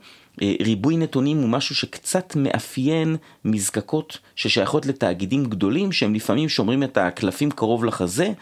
[0.60, 7.50] ריבוי נתונים הוא משהו שקצת מאפיין מזקקות ששייכות לתאגידים גדולים שהם לפעמים שומרים את הקלפים
[7.50, 8.32] קרוב לחזה,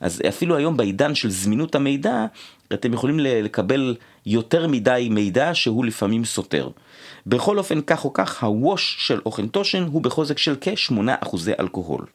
[0.00, 2.26] אז אפילו היום בעידן של זמינות המידע,
[2.72, 6.68] אתם יכולים לקבל יותר מדי מידע שהוא לפעמים סותר.
[7.26, 12.06] בכל אופן, כך או כך, ה wash של אוכנטושן הוא בחוזק של כ-8% אלכוהול.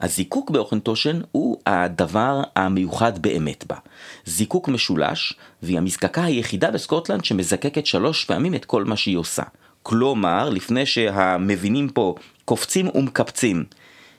[0.00, 3.76] הזיקוק באוכנטושן הוא הדבר המיוחד באמת בה.
[4.24, 9.42] זיקוק משולש, והיא המזקקה היחידה בסקוטלנד שמזקקת שלוש פעמים את כל מה שהיא עושה.
[9.82, 13.64] כלומר, לפני שהמבינים פה קופצים ומקפצים,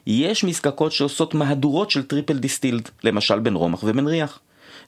[0.08, 4.40] יש מזקקות שעושות מהדורות של triple distilled, למשל בנרומח ובנריח.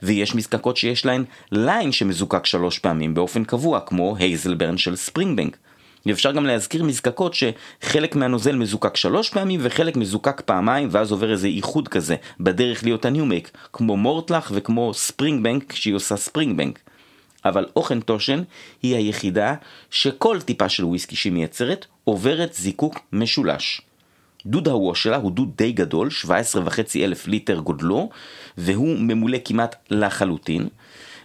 [0.03, 5.57] ויש מזקקות שיש להן ליין שמזוקק שלוש פעמים באופן קבוע, כמו הייזלברן של ספרינגבנק.
[6.05, 11.47] ואפשר גם להזכיר מזקקות שחלק מהנוזל מזוקק שלוש פעמים וחלק מזוקק פעמיים ואז עובר איזה
[11.47, 16.79] איחוד כזה בדרך להיות ה new make כמו מורטלח וכמו ספרינגבנק כשהיא עושה ספרינגבנק.
[17.45, 18.43] אבל אוכנטושן
[18.81, 19.55] היא היחידה
[19.91, 23.81] שכל טיפה של וויסקי שהיא מייצרת עוברת זיקוק משולש.
[24.45, 26.29] דוד ה wash שלה הוא דוד די גדול, 17.5
[26.95, 28.09] אלף ליטר גודלו,
[28.57, 30.67] והוא ממולא כמעט לחלוטין.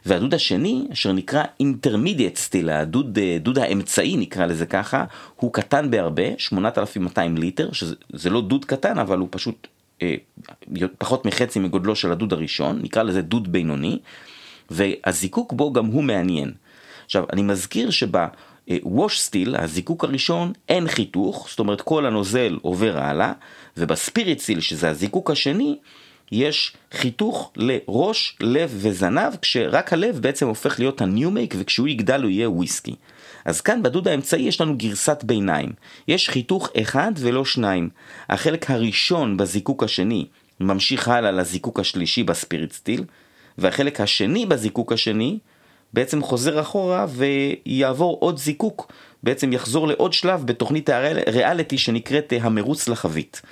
[0.07, 5.05] והדוד השני, אשר נקרא intermediate still, הדוד דוד האמצעי נקרא לזה ככה,
[5.37, 9.67] הוא קטן בהרבה, 8,200 ליטר, שזה לא דוד קטן, אבל הוא פשוט
[10.03, 10.15] אה,
[10.99, 13.99] פחות מחצי מגודלו של הדוד הראשון, נקרא לזה דוד בינוני,
[14.71, 16.53] והזיקוק בו גם הוא מעניין.
[17.05, 18.17] עכשיו, אני מזכיר שב...
[18.83, 23.33] wash still, הזיקוק הראשון, אין חיתוך, זאת אומרת כל הנוזל עובר הלאה,
[23.77, 25.79] וב spirit still, שזה הזיקוק השני,
[26.33, 32.23] יש חיתוך לראש, לב וזנב, כשרק הלב בעצם הופך להיות ה new make, וכשהוא יגדל
[32.23, 32.95] הוא יהיה וויסקי.
[33.45, 35.73] אז כאן בדוד האמצעי יש לנו גרסת ביניים.
[36.09, 37.89] יש חיתוך אחד ולא שניים.
[38.29, 40.27] החלק הראשון בזיקוק השני
[40.61, 43.05] ממשיך הלאה לזיקוק השלישי ב spirit still,
[43.59, 45.39] והחלק השני בזיקוק השני
[45.93, 53.43] בעצם חוזר אחורה ויעבור עוד זיקוק, בעצם יחזור לעוד שלב בתוכנית הריאליטי שנקראת המרוץ לחבית.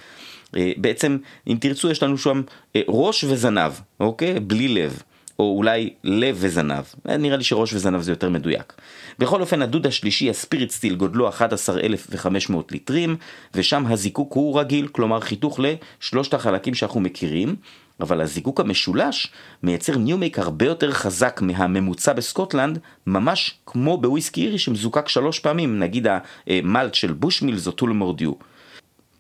[0.57, 2.43] אה, בעצם, אם תרצו, יש לנו שם
[2.77, 4.41] אה, ראש וזנב, אוקיי?
[4.41, 5.03] בלי לב.
[5.39, 8.73] או אולי לב וזנב, אה, נראה לי שראש וזנב זה יותר מדויק.
[9.19, 13.17] בכל אופן, הדוד השלישי, ה spirit still, גודלו 11,500 ליטרים,
[13.55, 17.57] ושם הזיקוק הוא רגיל, כלומר חיתוך לשלושת החלקים שאנחנו מכירים,
[18.01, 24.59] אבל הזיקוק המשולש מייצר new make הרבה יותר חזק מהממוצע בסקוטלנד, ממש כמו בוויסקי אירי
[24.59, 26.07] שמזוקק שלוש פעמים, נגיד
[26.47, 28.33] ה malt של בושמילס או טולמור דיו.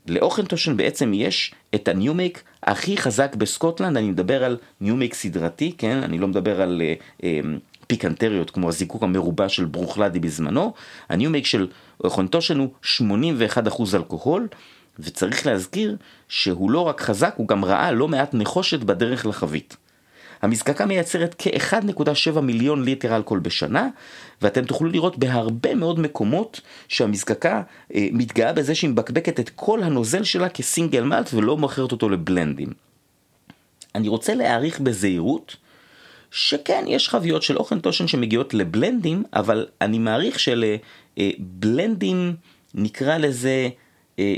[0.06, 5.14] לאוכנטושן בעצם יש את ה new make הכי חזק בסקוטלנד, אני מדבר על new make
[5.14, 6.02] סדרתי, כן?
[6.02, 7.40] אני לא מדבר על אה, אה,
[7.86, 10.72] פיקנטריות כמו הזיקוק המרובע של ברוכלדי בזמנו,
[11.08, 11.66] ה new make של
[12.04, 12.68] אוכנטושן הוא
[13.66, 14.48] 81% אלכוהול,
[14.98, 15.96] וצריך להזכיר
[16.28, 19.76] שהוא לא רק חזק, הוא גם ראה לא מעט נחושת בדרך לחבית.
[20.42, 23.88] המזקקה מייצרת כ-1.7 מיליון ליטר אלכוהול בשנה,
[24.42, 27.62] ואתם תוכלו לראות בהרבה מאוד מקומות שהמזקקה
[27.94, 32.08] אה, מתגאה בזה שהיא מבקבקת את כל הנוזל שלה כ single malt ולא מוכרת אותו
[32.08, 32.68] לבלנדים.
[33.94, 35.56] אני רוצה להעריך בזהירות
[36.30, 40.38] שכן, יש חביות של אוכנטושן שמגיעות לבלנדים, אבל אני מעריך
[41.18, 42.36] שלבלנדים,
[42.74, 43.68] נקרא לזה,
[44.18, 44.34] אה,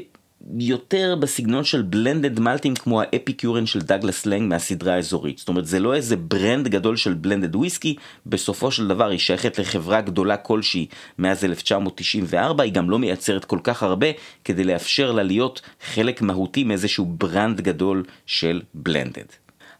[0.58, 5.38] יותר בסגנון של blended מלטים כמו ה Epicurean של דאגלס לנג מהסדרה האזורית.
[5.38, 9.58] זאת אומרת, זה לא איזה brand גדול של blended whisky, בסופו של דבר היא שייכת
[9.58, 10.86] לחברה גדולה כלשהי
[11.18, 14.06] מאז 1994, היא גם לא מייצרת כל כך הרבה
[14.44, 15.60] כדי לאפשר לה להיות
[15.94, 19.26] חלק מהותי מאיזשהו brand גדול של blended.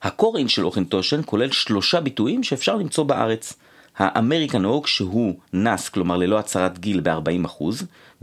[0.03, 3.55] ה core range של אוכנטושן כולל שלושה ביטויים שאפשר למצוא בארץ.
[3.97, 7.65] ה American Oak שהוא NAS, כלומר ללא הצהרת גיל ב-40%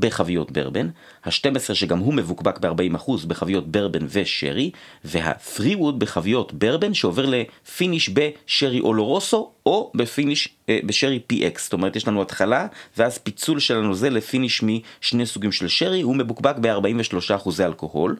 [0.02, 0.90] בחביות ברבן,
[1.24, 4.72] ה-12 שגם הוא מבוקבק ב-40% בחביות ברבן ושרי,
[5.06, 11.60] וה-3 wood בחביות ברבן שעובר ל finish בשרי אולורוסו או ב finish אה, בשרי PX,
[11.60, 16.02] זאת אומרת יש לנו התחלה ואז פיצול של הנוזל ל finish משני סוגים של שרי,
[16.02, 18.16] הוא מבוקבק ב-43% אלכוהול.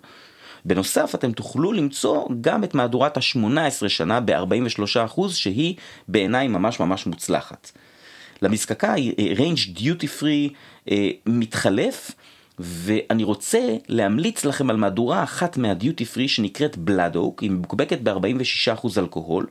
[0.66, 5.76] בנוסף, אתם תוכלו למצוא גם את מהדורת ה-18 שנה ב-43% שהיא
[6.08, 7.72] בעיניי ממש ממש מוצלחת.
[8.42, 8.96] למזקקה
[9.38, 10.50] range דיוטי פרי
[11.26, 12.12] מתחלף,
[12.60, 18.88] ואני רוצה להמליץ לכם על מהדורה אחת מהדיוטי פרי שנקראת Blood Oak, היא מבוקבקת ב-46%
[18.98, 19.48] אלכוהול.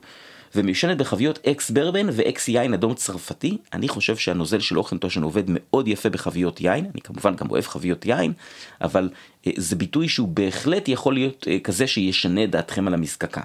[0.55, 3.57] ומיושנת בחביות ex bourbon ו ex יין אדום צרפתי.
[3.73, 8.05] אני חושב שהנוזל של אוכנטושן עובד מאוד יפה בחביות יין, אני כמובן גם אוהב חביות
[8.05, 8.33] יין,
[8.81, 9.09] אבל
[9.47, 13.41] אה, זה ביטוי שהוא בהחלט יכול להיות אה, כזה שישנה דעתכם על המזקקה.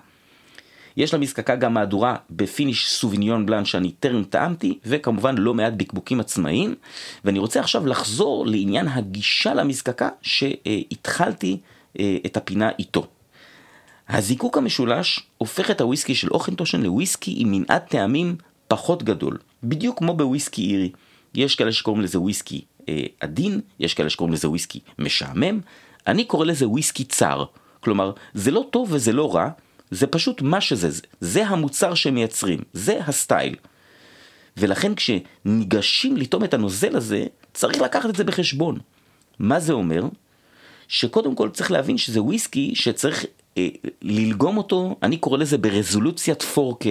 [0.96, 6.20] יש למזקקה גם מהדורה ב finish סוביניון בלאן שאני טרם טעמתי, וכמובן לא מעט בקבוקים
[6.20, 6.74] עצמאיים,
[7.24, 11.59] ואני רוצה עכשיו לחזור לעניין הגישה למזקקה שהתחלתי
[11.98, 13.06] אה, את הפינה איתו.
[14.09, 18.37] הזיקוק המשולש הופך את הוויסקי של אוכנטושן לוויסקי עם מנעד טעמים
[18.68, 20.90] פחות גדול, בדיוק כמו בוויסקי אירי.
[21.35, 25.61] יש כאלה שקוראים לזה וויסקי אה, עדין, יש כאלה שקוראים לזה וויסקי משעמם,
[26.06, 27.44] אני קורא לזה וויסקי צר.
[27.80, 29.50] כלומר, זה לא טוב וזה לא רע,
[29.90, 30.88] זה פשוט מה שזה,
[31.20, 33.57] זה, המוצר שהם מייצרים, זה הסטייל.
[34.57, 38.79] ולכן כשניגשים לטום את הנוזל הזה, צריך לקחת את זה בחשבון.
[39.38, 40.03] מה זה אומר?
[40.88, 43.25] שקודם כל צריך להבין שזה וויסקי שצריך
[43.59, 43.68] אה,
[44.03, 46.87] ללגום אותו, אני קורא לזה ברזולוציית 4K,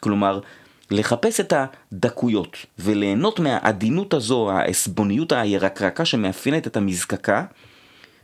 [0.00, 0.40] כלומר
[0.90, 7.44] לחפש את הדקויות וליהנות מהעדינות הזו, העסבוניות הירקרקה שמאפיינת את המזקקה,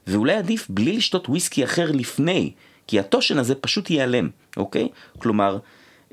[0.07, 2.53] ואולי עדיף בלי לשתות וויסקי אחר לפני,
[2.87, 4.89] כי התושן הזה פשוט ייעלם, אוקיי?
[5.19, 5.59] כלומר,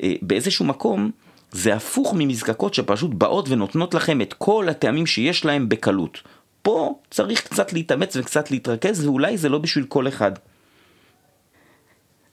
[0.03, 1.11] אה, באיזשהו מקום
[1.51, 6.21] זה הפוך ממזקקות שפשוט באות ונותנות לכם את כל הטעמים שיש להם בקלות.
[6.61, 10.31] פה צריך קצת להתאמץ וקצת להתרכז, ואולי זה לא בשביל כל אחד.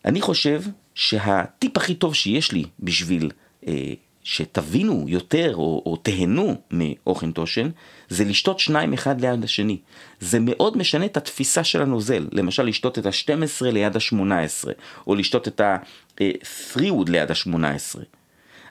[0.04, 0.62] אני חושב
[0.94, 3.30] שהטיפ הכי טוב שיש לי בשביל
[3.66, 3.92] אה,
[4.24, 7.70] שתבינו יותר או, או תהנו מאוכן תושן,
[8.08, 9.78] זה לשתות שניים אחד ליד השני.
[10.20, 12.28] זה מאוד משנה את התפיסה של הנוזל.
[12.32, 14.68] למשל, לשתות את ה-12 ליד ה-18,
[15.06, 17.98] או לשתות את ה-3wood ליד ה-18.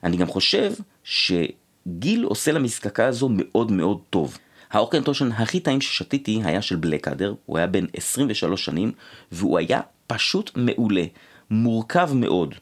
[0.04, 4.38] אני גם חושב שגיל עושה למזקקה הזו מאוד מאוד טוב.
[4.72, 8.92] האוכנטושן הכי טעים ששתיתי היה של בלקאדר, הוא היה בן 23 שנים,
[9.32, 11.04] והוא היה פשוט מעולה,
[11.52, 12.56] מורכב מאוד.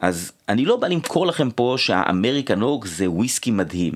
[0.00, 3.92] אז אני לא בא למכור לכם פה שה American Oak זה וויסקי מדהים.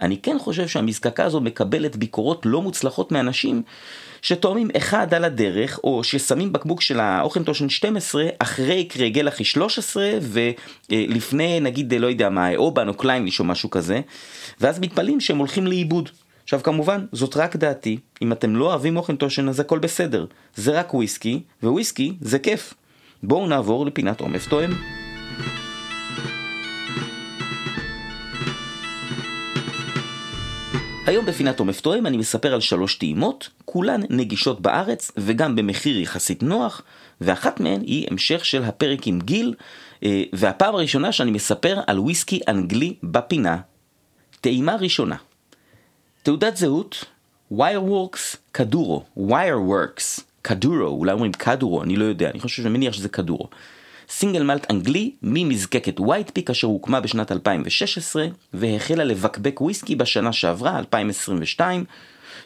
[0.00, 3.62] אני כן חושב שהמזקקה הזו מקבלת ביקורות לא מוצלחות מאנשים
[4.22, 10.10] שטועמים אחד על הדרך, או ששמים בקבוק של האוכנטושן 12 אחרי קרגלאכי 13
[10.90, 14.00] ולפני נגיד לא יודע מה, אובן או קליינליש או משהו כזה,
[14.60, 16.10] ואז מתפלאים שהם הולכים לאיבוד.
[16.42, 20.26] עכשיו כמובן, זאת רק דעתי, אם אתם לא אוהבים אוכנטושן אז הכל בסדר.
[20.54, 22.74] זה רק וויסקי, וויסקי זה כיף.
[23.22, 25.03] בואו נעבור לפינת עומף תואם.
[31.06, 36.42] היום בפינת עומף תואם אני מספר על שלוש טעימות, כולן נגישות בארץ וגם במחיר יחסית
[36.42, 36.82] נוח,
[37.20, 39.54] ואחת מהן היא המשך של הפרק עם גיל,
[40.04, 43.56] אה, והפעם הראשונה שאני מספר על וויסקי אנגלי בפינה.
[44.40, 45.16] טעימה ראשונה
[46.22, 47.04] תעודת זהות,
[47.52, 53.48] Wireworks קדורו, Wireworks קדורו, אולי אומרים קדורו, אני לא יודע, אני חושב שמניח שזה קדורו.
[54.08, 60.78] סינגל מלט אנגלי ממזקקת ווייט פיק אשר הוקמה בשנת 2016 והחלה לבקבק וויסקי בשנה שעברה,
[60.78, 61.84] 2022.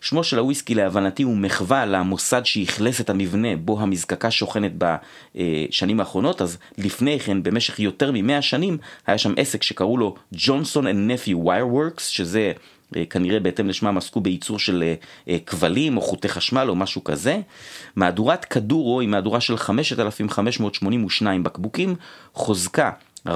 [0.00, 6.42] שמו של הוויסקי להבנתי הוא מחווה למוסד שאכלס את המבנה בו המזקקה שוכנת בשנים האחרונות,
[6.42, 11.34] אז לפני כן במשך יותר ממאה שנים היה שם עסק שקראו לו Johnson and Nephew
[11.34, 12.52] Wireworks, שזה אה,
[13.10, 14.94] כנראה בהתאם לשמם עסקו בייצור של אה,
[15.28, 17.40] אה, כבלים או חוטי חשמל או משהו כזה.
[17.96, 21.94] מהדורת כדורו היא מהדורה של 5,582 בקבוקים,
[22.34, 22.90] חוזקה
[23.28, 23.30] 46.8%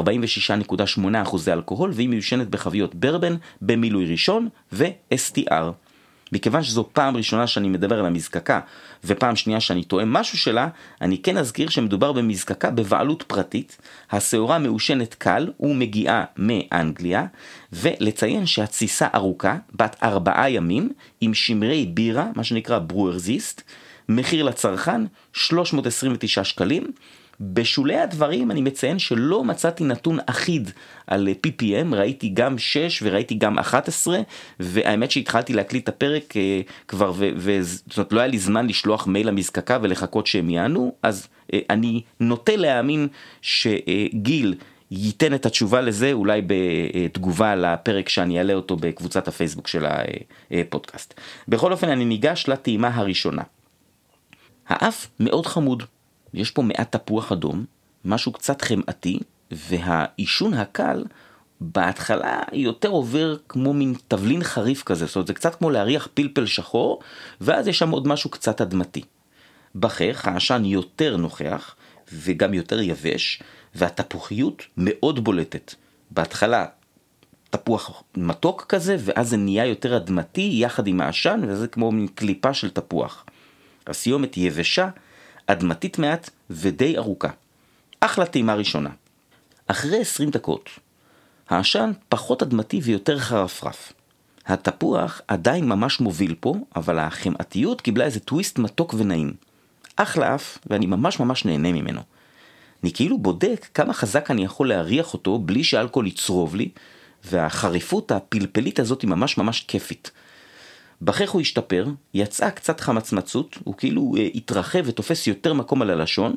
[1.49, 5.92] אלכוהול, והיא מיושנת בחביות ברבן, במילוי ראשון ו-STR.
[6.33, 8.61] מכיוון שזו פעם ראשונה שאני מדבר על המזקקה
[9.05, 10.69] ופעם שנייה שאני טועה משהו שלה,
[11.01, 13.79] אני כן אזכיר שמדובר במזקקה בבעלות פרטית,
[14.11, 17.25] השעורה מעושנת קל ומגיעה מאנגליה,
[17.73, 23.63] ולציין שהתסיסה ארוכה, בת ארבעה ימים, עם שמרי בירה, מה שנקרא ברוארזיסט,
[24.09, 25.01] מחיר לצרכן
[25.33, 26.87] 329 שקלים,
[27.41, 30.71] בשולי הדברים אני מציין שלא מצאתי נתון אחיד
[31.07, 34.19] על PPM, ראיתי גם 6 וראיתי גם 11,
[34.61, 39.29] והאמת שהתחלתי להקליט את הפרק אה, כבר, וזאת אומרת לא היה לי זמן לשלוח מייל
[39.29, 43.09] למזקקה ולחכות שהם יענו, אז אה, אני נוטה להאמין
[43.43, 44.55] שגיל
[44.91, 49.85] ייתן את התשובה לזה אולי בתגובה לפרק שאני אעלה אותו בקבוצת הפייסבוק של
[50.51, 51.15] הפודקאסט.
[51.49, 53.43] בכל אופן אני ניגש לטעימה הראשונה.
[54.69, 55.83] האף מאוד חמוד.
[56.35, 57.65] יש פה מעט תפוח אדום,
[58.05, 59.19] משהו קצת חמאתי,
[59.51, 61.05] והעישון הקל
[61.61, 66.47] בהתחלה יותר עובר כמו מין תבלין חריף כזה, זאת אומרת זה קצת כמו להריח פלפל
[66.47, 67.01] שחור,
[67.41, 69.03] ואז יש שם עוד משהו קצת אדמתי.
[69.75, 71.75] בכך העשן יותר נוכח,
[72.13, 73.43] וגם יותר יבש,
[73.75, 75.75] והתפוחיות מאוד בולטת.
[76.11, 76.67] בהתחלה
[77.51, 82.55] תפוח מתוק כזה, ואז זה נהיה יותר אדמתי יחד עם העשן, וזה כמו מין קליפה
[82.55, 83.25] של תפוח.
[83.87, 84.89] הסיומת יבשה,
[85.53, 87.29] אדמתית מעט ודי ארוכה.
[88.01, 88.91] אחלה טעימה ראשונה.
[89.67, 90.71] אחרי 20 דקות,
[91.49, 93.93] העשן פחות אדמתי ויותר חרפרף.
[94.47, 99.35] התפוח עדיין ממש מוביל פה, אבל החמאתיות קיבלה איזה טוויסט מתוק ונעים.
[99.97, 102.01] אחלה אף, ואני ממש ממש נהנה ממנו.
[102.83, 106.69] אני כאילו בודק כמה חזק אני יכול להריח אותו בלי שאלכוהול יצרוב לי,
[107.25, 110.11] והחריפות הפלפלית הזאת היא ממש ממש כיפית.
[111.05, 116.35] בכך הוא השתפר, יצאה קצת חמצמצות, הוא כאילו אה, התרחב ותופס יותר מקום על הלשון,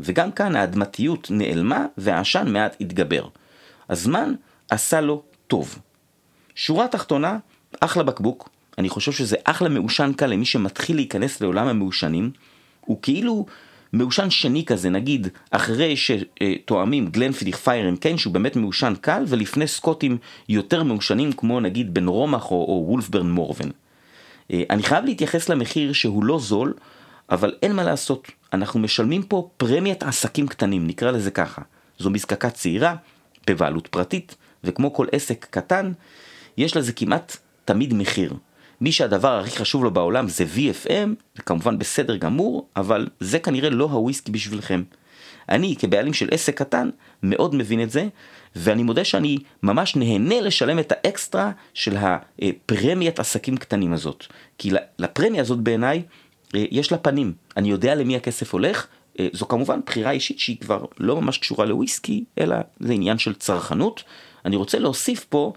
[0.00, 3.28] וגם כאן האדמתיות נעלמה והעשן מעט התגבר.
[3.90, 4.34] הזמן
[4.70, 5.78] עשה לו טוב.
[6.54, 7.38] שורה תחתונה,
[7.80, 8.48] אחלה בקבוק,
[8.78, 12.30] אני חושב שזה אחלה מעושן קל למי שמתחיל להיכנס לעולם המעושנים,
[12.80, 13.46] הוא כאילו
[13.92, 20.18] מעושן שני כזה, נגיד אחרי שתואמים גלנפידיך פיירן קיין שהוא באמת מעושן קל, ולפני סקוטים
[20.48, 23.68] יותר מעושנים כמו נגיד בן רומח או, או וולפברן מורבן.
[24.50, 26.74] אה, אני חייב להתייחס למחיר שהוא לא זול,
[27.30, 31.62] אבל אין מה לעשות, אנחנו משלמים פה פרמיית עסקים קטנים, נקרא לזה ככה.
[31.98, 32.94] זו מזקקה צעירה,
[33.46, 35.92] בבעלות פרטית, וכמו כל עסק קטן,
[36.56, 38.34] יש לזה כמעט תמיד מחיר.
[38.80, 43.70] מי שהדבר הכי חשוב לו בעולם זה VFM, זה כמובן בסדר גמור, אבל זה כנראה
[43.70, 44.82] לא הוויסקי בשבילכם.
[45.48, 46.90] אני כבעלים של עסק קטן
[47.22, 48.08] מאוד מבין את זה,
[48.56, 54.24] ואני מודה שאני ממש נהנה לשלם את האקסטרה של הפרמיית עסקים קטנים הזאת.
[54.58, 56.02] כי לפרמיה הזאת בעיניי
[56.54, 58.86] אה, יש לה פנים, אני יודע למי הכסף הולך,
[59.20, 63.34] אה, זו כמובן בחירה אישית שהיא כבר לא ממש קשורה לוויסקי, אלא זה עניין של
[63.34, 64.02] צרכנות.
[64.44, 65.52] אני רוצה להוסיף פה,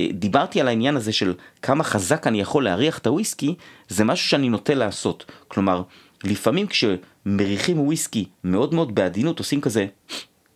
[0.00, 3.54] אה, דיברתי על העניין הזה של כמה חזק אני יכול להריח את הוויסקי,
[3.88, 5.32] זה משהו שאני נוטה לעשות.
[5.48, 5.82] כלומר,
[6.24, 9.86] לפעמים כשמריחים וויסקי מאוד מאוד בעדינות, עושים כזה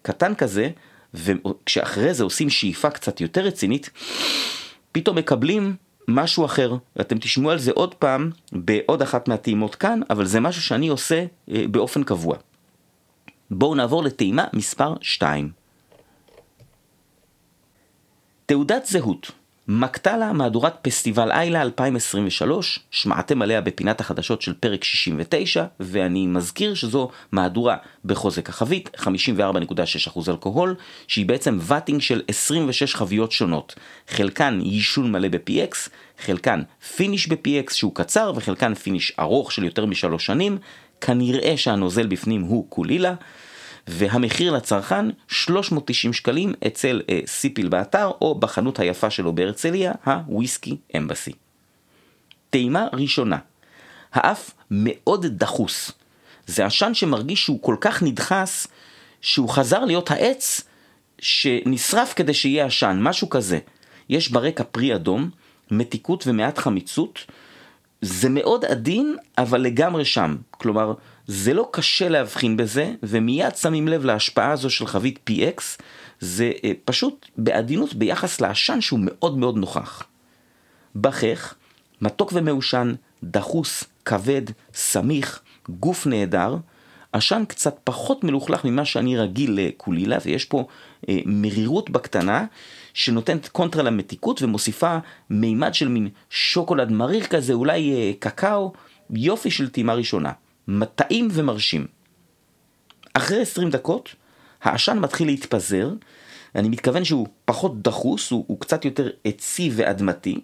[0.03, 0.71] קטן כזה,
[1.15, 3.91] וכשאחרי זה עושים שאיפה קצת יותר רצינית,
[4.93, 5.77] פתאום מקבלים
[6.09, 6.77] משהו אחר.
[7.01, 11.25] אתם תשמעו על זה עוד פעם בעוד אחת מהטעימות כאן, אבל זה משהו שאני עושה
[11.51, 12.37] אה, באופן קבוע.
[13.51, 15.51] בואו נעבור לטעימה מספר 2.
[18.47, 19.33] תעודת זהות
[19.73, 26.75] מקטה לה מהדורת פסטיבל איילה 2023, שמעתם עליה בפינת החדשות של פרק 69, ואני מזכיר
[26.75, 30.75] שזו מהדורה בחוזק החבית, 54.6% אלכוהול,
[31.07, 33.75] שהיא בעצם vatting של 26 חביות שונות,
[34.09, 36.63] חלקן יישון מלא ב-PX, חלקן
[36.97, 40.59] finish ב-PX שהוא קצר, וחלקן finish ארוך של יותר משלוש שנים,
[41.01, 43.15] כנראה שהנוזל בפנים הוא קולילה.
[43.93, 50.77] והמחיר לצרכן 390 שקלים אצל אה, סיפיל באתר או בחנות היפה שלו בהרצליה, ה Whisky
[50.97, 51.33] Embassy.
[52.51, 53.39] טעימה ראשונה,
[54.13, 55.93] האף מאוד דחוס.
[56.47, 58.67] זה עשן שמרגיש שהוא כל כך נדחס,
[59.21, 60.61] שהוא חזר להיות העץ
[61.19, 63.59] שנשרף כדי שיהיה עשן, משהו כזה.
[64.09, 65.31] יש ברקע פרי אדום,
[65.71, 67.19] מתיקות ומעט חמיצות.
[68.03, 70.37] זה מאוד עדין, אבל לגמרי שם.
[70.51, 70.95] כלומר,
[71.27, 75.63] זה לא קשה להבחין בזה, ומיד שמים לב להשפעה הזו של חבית PX,
[76.21, 80.03] זה אה, פשוט בעדינות ביחס לעשן שהוא מאוד מאוד נוכח.
[80.97, 81.55] בכך,
[82.01, 82.95] מתוק ומעושן,
[83.25, 84.43] דחוס, כבד,
[84.75, 86.57] סמיך, גוף נהדר,
[87.13, 90.67] עשן קצת פחות מלוכלך ממה שאני רגיל לקולילה, ויש פה
[91.09, 92.45] אה, מרירות בקטנה,
[92.95, 94.99] שנותנת קונטרה למתיקות ומוסיפה
[95.31, 98.73] מימד של מין שוקולד מריר כזה, אולי אה, קקאו,
[99.11, 100.33] יופי של טעימה ראשונה.
[100.71, 101.87] מטעים ומרשים.
[103.15, 104.15] אחרי 20 דקות,
[104.63, 105.91] העשן מתחיל להתפזר,
[106.55, 110.41] אני מתכוון שהוא פחות דחוס, הוא, הוא קצת יותר עצי ואדמתי,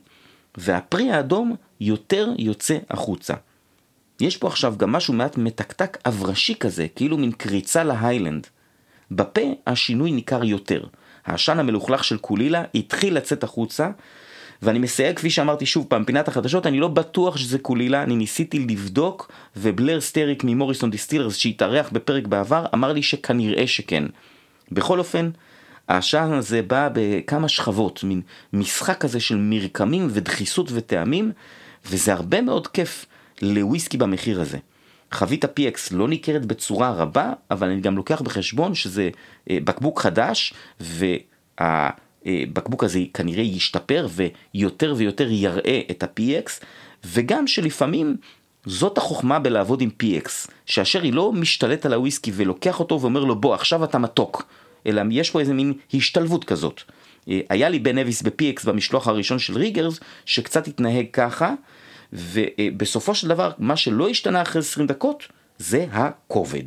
[0.57, 3.35] והפרי האדום יותר יוצא החוצה.
[4.20, 8.47] יש פה עכשיו גם משהו מעט מתקתק אברשי כזה, כאילו מין קריצה להיילנד.
[9.11, 10.85] בפה השינוי ניכר יותר.
[11.27, 13.91] העשן המלוכלך של קולילה התחיל לצאת החוצה,
[14.62, 18.59] ואני מסייג כפי שאמרתי שוב פעם, פינת החדשות, אני לא בטוח שזה קולילה, אני ניסיתי
[18.59, 24.04] לבדוק, ובלר סטריק ממוריסון דיסטילרס שהתארח בפרק בעבר, אמר לי שכנראה שכן.
[24.72, 25.30] בכל אופן,
[25.88, 31.32] העשן הזה בא בכמה שכבות, מין משחק כזה של מרקמים ודחיסות וטעמים,
[31.86, 33.07] וזה הרבה מאוד כיף
[33.42, 34.59] לוויסקי במחיר הזה.
[35.12, 39.11] חבית ה-PX לא ניכרת בצורה רבה, אבל אני גם לוקח בחשבון שזה
[39.50, 40.54] אה, בקבוק חדש,
[42.27, 44.07] והבקבוק הזה כנראה ישתפר
[44.55, 46.64] ויותר ויותר יראה את ה-PX,
[47.05, 48.16] וגם שלפעמים
[48.66, 53.41] זאת החוכמה בלעבוד עם PX, שאשר היא לא משתלט על הוויסקי ולוקח אותו ואומר לו
[53.41, 54.47] בוא עכשיו אתה מתוק,
[54.87, 56.81] אלא יש פה איזה מין השתלבות כזאת.
[57.29, 61.55] אה, היה לי בן אביס ב-PX במשלוח הראשון של ריגרס, שקצת התנהג ככה,
[62.12, 65.22] ובסופו של דבר, מה שלא השתנה אחרי 20 דקות,
[65.59, 66.64] זה הכובד.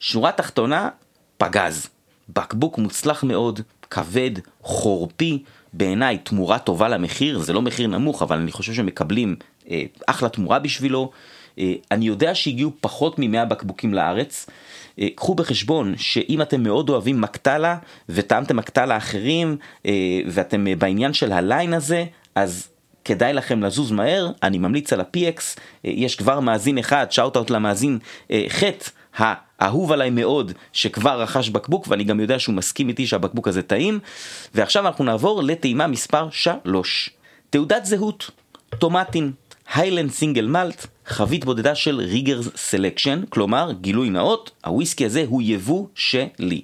[0.00, 0.88] שורה תחתונה,
[1.36, 1.88] פגז.
[2.28, 3.60] בקבוק מוצלח מאוד,
[3.90, 4.30] כבד,
[4.62, 9.36] חורפי, בעיניי תמורה טובה למחיר, זה לא מחיר נמוך, אבל אני חושב שמקבלים
[9.70, 11.10] אה, אחלה תמורה בשבילו.
[11.58, 14.46] אה, אני יודע שהגיעו פחות מ-100 בקבוקים לארץ.
[14.98, 17.76] אה, קחו בחשבון שאם אתם מאוד אוהבים מקטלה
[18.08, 19.92] וטעמתם מקטלה אחרים אה,
[20.26, 22.68] ואתם אה, בעניין של ה line הזה, אז
[23.04, 25.40] כדאי לכם לזוז מהר, אני ממליץ על ה-PX,
[25.84, 27.98] אה, יש כבר מאזין אחד, shout-out למאזין
[28.30, 28.44] אה,
[29.58, 29.64] חטא.
[29.64, 33.98] האהוב עליי מאוד שכבר רכש בקבוק ואני גם יודע שהוא מסכים איתי שהבקבוק הזה טעים
[34.54, 37.10] ועכשיו אנחנו נעבור לטעימה מספר 3
[37.50, 38.30] תעודת זהות
[38.78, 39.32] טומטין
[39.74, 45.86] Highland single malt חבית בודדה של Riegger's Selection כלומר גילוי נאות הוויסקי הזה הוא יבוא
[45.94, 46.62] שלי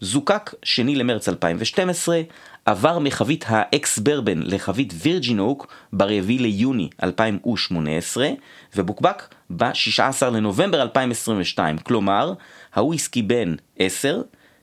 [0.00, 2.20] זוקק שני למרץ 2012
[2.66, 8.28] עבר מחבית האקס ברבן לחבית וירג'ין אוק ברביעי ליוני 2018
[8.76, 12.32] ובוקבק ב-16 לנובמבר 2022, כלומר
[12.74, 14.22] הוויסקי בן 10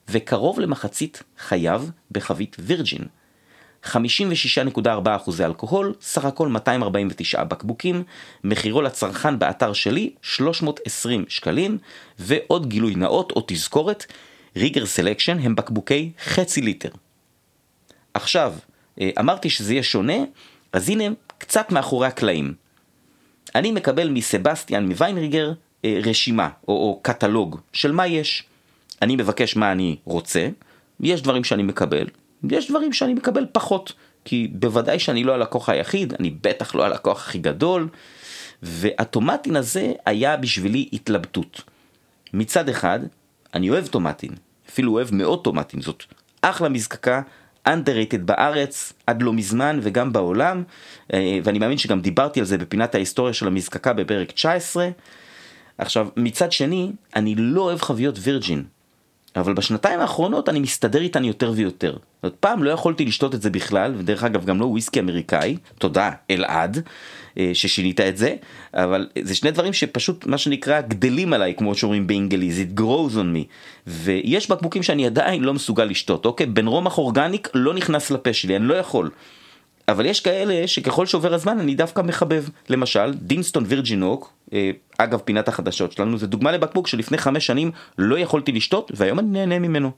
[0.09, 3.01] וקרוב למחצית חייו בחבית וירג'ין.
[3.85, 4.79] 56.4%
[5.39, 8.03] אלכוהול, סך הכל 249 בקבוקים,
[8.43, 11.77] מחירו לצרכן באתר שלי 320 שקלים,
[12.19, 14.05] ועוד גילוי נאות או תזכורת,
[14.55, 16.89] Riegger's Selection הם בקבוקי חצי ליטר.
[18.13, 18.53] עכשיו,
[19.01, 20.17] אה, אמרתי שזה יהיה שונה,
[20.73, 21.03] אז הנה
[21.37, 22.53] קצת מאחורי הקלעים.
[23.55, 25.53] אני מקבל מסבסטיאן מוויינריגר
[25.85, 28.43] אה, רשימה או, או קטלוג של מה יש.
[29.01, 30.49] אני מבקש מה אני רוצה,
[30.99, 32.07] יש דברים שאני מקבל,
[32.49, 33.93] יש דברים שאני מקבל פחות,
[34.25, 37.87] כי בוודאי שאני לא הלקוח היחיד, אני בטח לא הלקוח הכי גדול,
[38.63, 41.61] והטומטין הזה היה בשבילי התלבטות.
[42.33, 42.99] מצד אחד,
[43.53, 44.31] אני אוהב טומטין,
[44.69, 46.03] אפילו אוהב מאוד טומטין, זאת
[46.41, 47.21] אחלה מזקקה,
[47.67, 50.63] underrated בארץ עד לא מזמן וגם בעולם,
[51.13, 54.89] אה, ואני מאמין שגם דיברתי על זה בפינת ההיסטוריה של המזקקה בפרק 19.
[55.77, 58.63] עכשיו, מצד שני, אני לא אוהב חביות וירג'ין,
[59.35, 61.97] אבל בשנתיים האחרונות אני מסתדר איתן יותר ויותר.
[62.21, 66.11] עוד פעם לא יכולתי לשתות את זה בכלל, ודרך אגב גם לא וויסקי אמריקאי, תודה
[66.31, 66.83] אלעד
[67.37, 68.35] אה, ששינית את זה,
[68.73, 73.35] אבל זה שני דברים שפשוט מה שנקרא גדלים עליי כמו שאומרים באנגליז, it grows on
[73.35, 73.45] me,
[73.87, 76.45] ויש בקבוקים שאני עדיין לא מסוגל לשתות, אוקיי?
[76.45, 79.09] בן רומח אורגניק לא נכנס לפה שלי, אני לא יכול.
[79.87, 82.45] אבל יש כאלה שככל שעובר הזמן אני דווקא מחבב.
[82.69, 88.19] למשל, דינסטון וירג'ינוק, אה, אגב פינת החדשות שלנו, זה דוגמה לבקבוק שלפני חמש שנים לא
[88.19, 89.91] יכולתי לשתות והיום אני נהנה ממנו.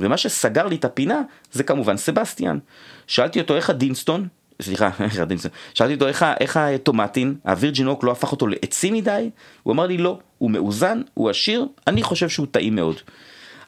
[0.00, 2.58] ומה שסגר לי את הפינה זה כמובן סבסטיאן.
[3.06, 4.28] שאלתי אותו איך הדינסטון,
[4.62, 9.30] סליחה, איך הדינסטון, שאלתי אותו איך, איך הטומטין, הווירג'ינוק לא הפך אותו לעצי מדי?
[9.62, 12.96] הוא אמר לי לא, הוא מאוזן, הוא עשיר, אני חושב שהוא טעים מאוד.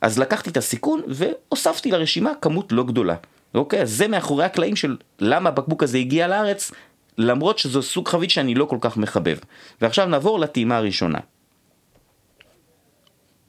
[0.01, 3.15] אז לקחתי את הסיכון והוספתי לרשימה כמות לא גדולה.
[3.55, 6.73] אוקיי, זה מאחורי הקלעים של למה הבקבוק הזה הגיע לארץ,
[7.19, 9.39] למרות שזו סוג חבית שאני לא כל כך מחבב.
[9.81, 11.19] ועכשיו נעבור לטעימה הראשונה.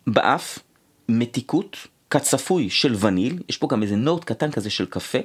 [0.08, 0.60] באף,
[1.10, 1.78] מתיקות,
[2.10, 5.20] כצפוי של וניל, יש פה גם איזה נוט קטן כזה של קפה,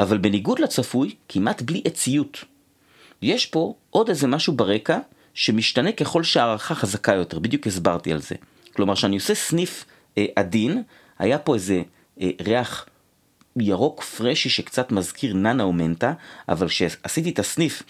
[0.00, 2.44] אבל בניגוד לצפוי, כמעט בלי עציות.
[3.22, 4.98] יש פה עוד איזה משהו ברקע
[5.34, 8.34] שמשתנה ככל שהערכה חזקה יותר, בדיוק הסברתי על זה.
[8.76, 9.84] כלומר, כשאני עושה סניף
[10.18, 10.82] אה, עדין,
[11.18, 11.82] היה פה איזה
[12.20, 12.86] אה, ריח
[13.56, 16.12] ירוק פרשי שקצת מזכיר ננה או מנטה,
[16.48, 17.82] אבל כשעשיתי את הסניף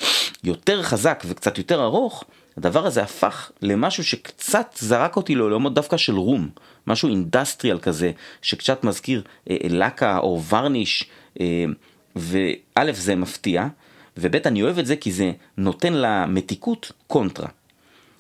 [0.45, 2.25] יותר חזק וקצת יותר ארוך,
[2.57, 6.49] הדבר הזה הפך למשהו שקצת זרק אותי לעולמות דווקא של רום,
[6.87, 8.13] משהו אינדסטריאל כזה,
[8.43, 11.05] שקצת מזכיר אה, לקה או ורניש,
[11.41, 11.65] אה,
[12.17, 13.67] וא' זה מפתיע,
[14.17, 17.49] וב' אני אוהב את זה כי זה נותן למתיקות קונטרה.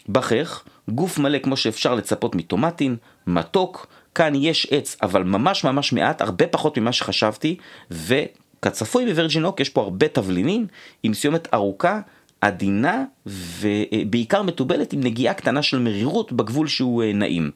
[0.09, 3.87] בכך, גוף מלא כמו שאפשר לצפות מטומטין, מתוק,
[4.17, 7.57] כאן יש עץ, אבל ממש ממש מעט, הרבה פחות ממה שחשבתי,
[7.91, 10.67] וכצפוי בווירג'ין אוק יש פה הרבה תבלינים,
[11.03, 12.01] עם סיומת ארוכה,
[12.41, 17.51] עדינה, ובעיקר מתובלת עם נגיעה קטנה של מרירות בגבול שהוא אה, נעים.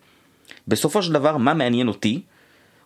[0.68, 2.20] בסופו של דבר, מה מעניין אותי?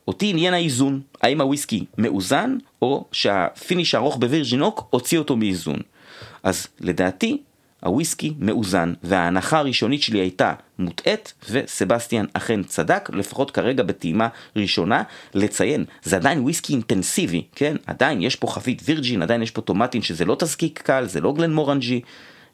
[0.09, 5.37] אותי עניין האיזון, האם הוויסקי מאוזן, או שה finish הארוך ב virgin oak הוציא אותו
[5.37, 5.79] מאיזון.
[6.43, 7.43] אז לדעתי,
[7.85, 15.03] הוויסקי מאוזן, וההנחה הראשונית שלי הייתה מוטעית, וסבסטיאן אכן צדק, לפחות כרגע בטעימה ראשונה.
[15.35, 17.76] לציין, זה עדיין וויסקי אינטנסיבי, כן?
[17.87, 21.32] עדיין יש פה חבית virgin, עדיין יש פה טומטין, שזה לא תזקיק קל, זה לא
[21.32, 22.01] גלן מורנג'י,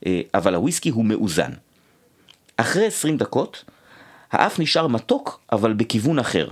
[0.06, 1.50] אה, אבל הוויסקי הוא מאוזן.
[2.56, 3.64] אחרי 20 דקות,
[4.32, 6.48] האף נשאר מתוק, אבל בכיוון אחר.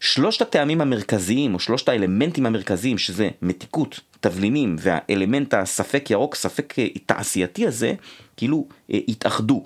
[0.00, 6.86] שלושת הטעמים המרכזיים, או שלושת האלמנטים המרכזיים, שזה מתיקות, תבלינים והאלמנט הספק ירוק, ספק אה,
[7.06, 7.94] תעשייתי הזה,
[8.36, 9.64] כאילו אה, התאחדו.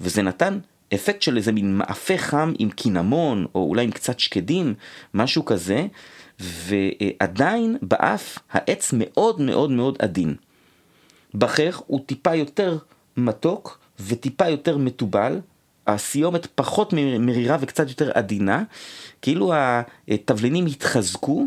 [0.00, 0.58] וזה נתן
[0.94, 4.74] אפקט של איזה מין מאפה חם עם קינמון, או אולי עם קצת שקדים,
[5.14, 5.86] משהו כזה,
[6.40, 10.34] ועדיין באף העץ מאוד מאוד מאוד עדין.
[11.34, 12.78] בחך הוא טיפה יותר
[13.16, 15.40] מתוק וטיפה יותר מתובל,
[15.86, 18.62] הסיומת פחות מרירה וקצת יותר עדינה,
[19.22, 19.52] כאילו
[20.08, 21.46] התבלינים התחזקו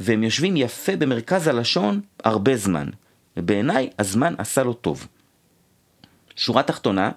[0.00, 2.88] והם יושבים יפה במרכז הלשון הרבה זמן.
[3.36, 5.06] ובעיניי הזמן עשה לו טוב.
[6.36, 7.10] שורה תחתונה,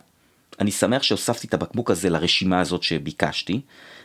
[0.60, 3.62] אני שמח שהוספתי את הבקבוק הזה לרשימה הזאת שביקשתי.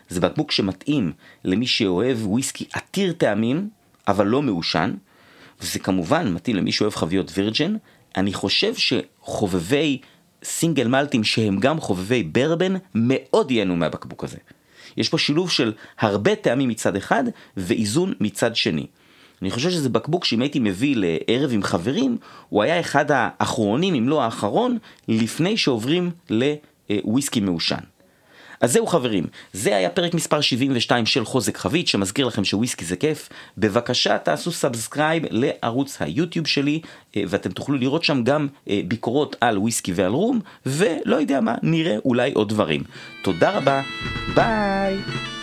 [0.08, 1.12] זה בקבוק שמתאים
[1.44, 3.68] למי שאוהב וויסקי עתיר טעמים,
[4.08, 4.94] אבל לא מעושן.
[5.60, 7.76] וזה כמובן מתאים למי שאוהב חביות וירג'ן.
[8.16, 9.98] אני חושב שחובבי
[10.44, 14.38] סינגל מלטים שהם גם חובבי ברבן מאוד ייהנו מהבקבוק הזה.
[14.97, 17.24] יש פה שילוב של הרבה טעמים מצד אחד
[17.57, 18.86] ואיזון מצד שני.
[19.42, 22.18] אני חושב שזה בקבוק שאם הייתי מביא לערב עם חברים,
[22.49, 24.78] הוא היה אחד האחרונים, אם לא האחרון,
[25.09, 27.95] לפני שעוברים לוויסקי מעושן.
[28.61, 32.96] אז זהו חברים, זה היה פרק מספר 72 של חוזק חבית שמזכיר לכם שוויסקי זה
[32.96, 33.28] כיף.
[33.59, 36.80] בבקשה תעשו subscribe לערוץ היוטיוב שלי
[37.16, 41.54] אה, ואתם תוכלו לראות שם גם אה, ביקורות על וויסקי ועל רום ולא יודע מה,
[41.62, 42.82] נראה אולי עוד דברים.
[43.22, 43.82] תודה רבה,
[44.34, 45.36] ביי!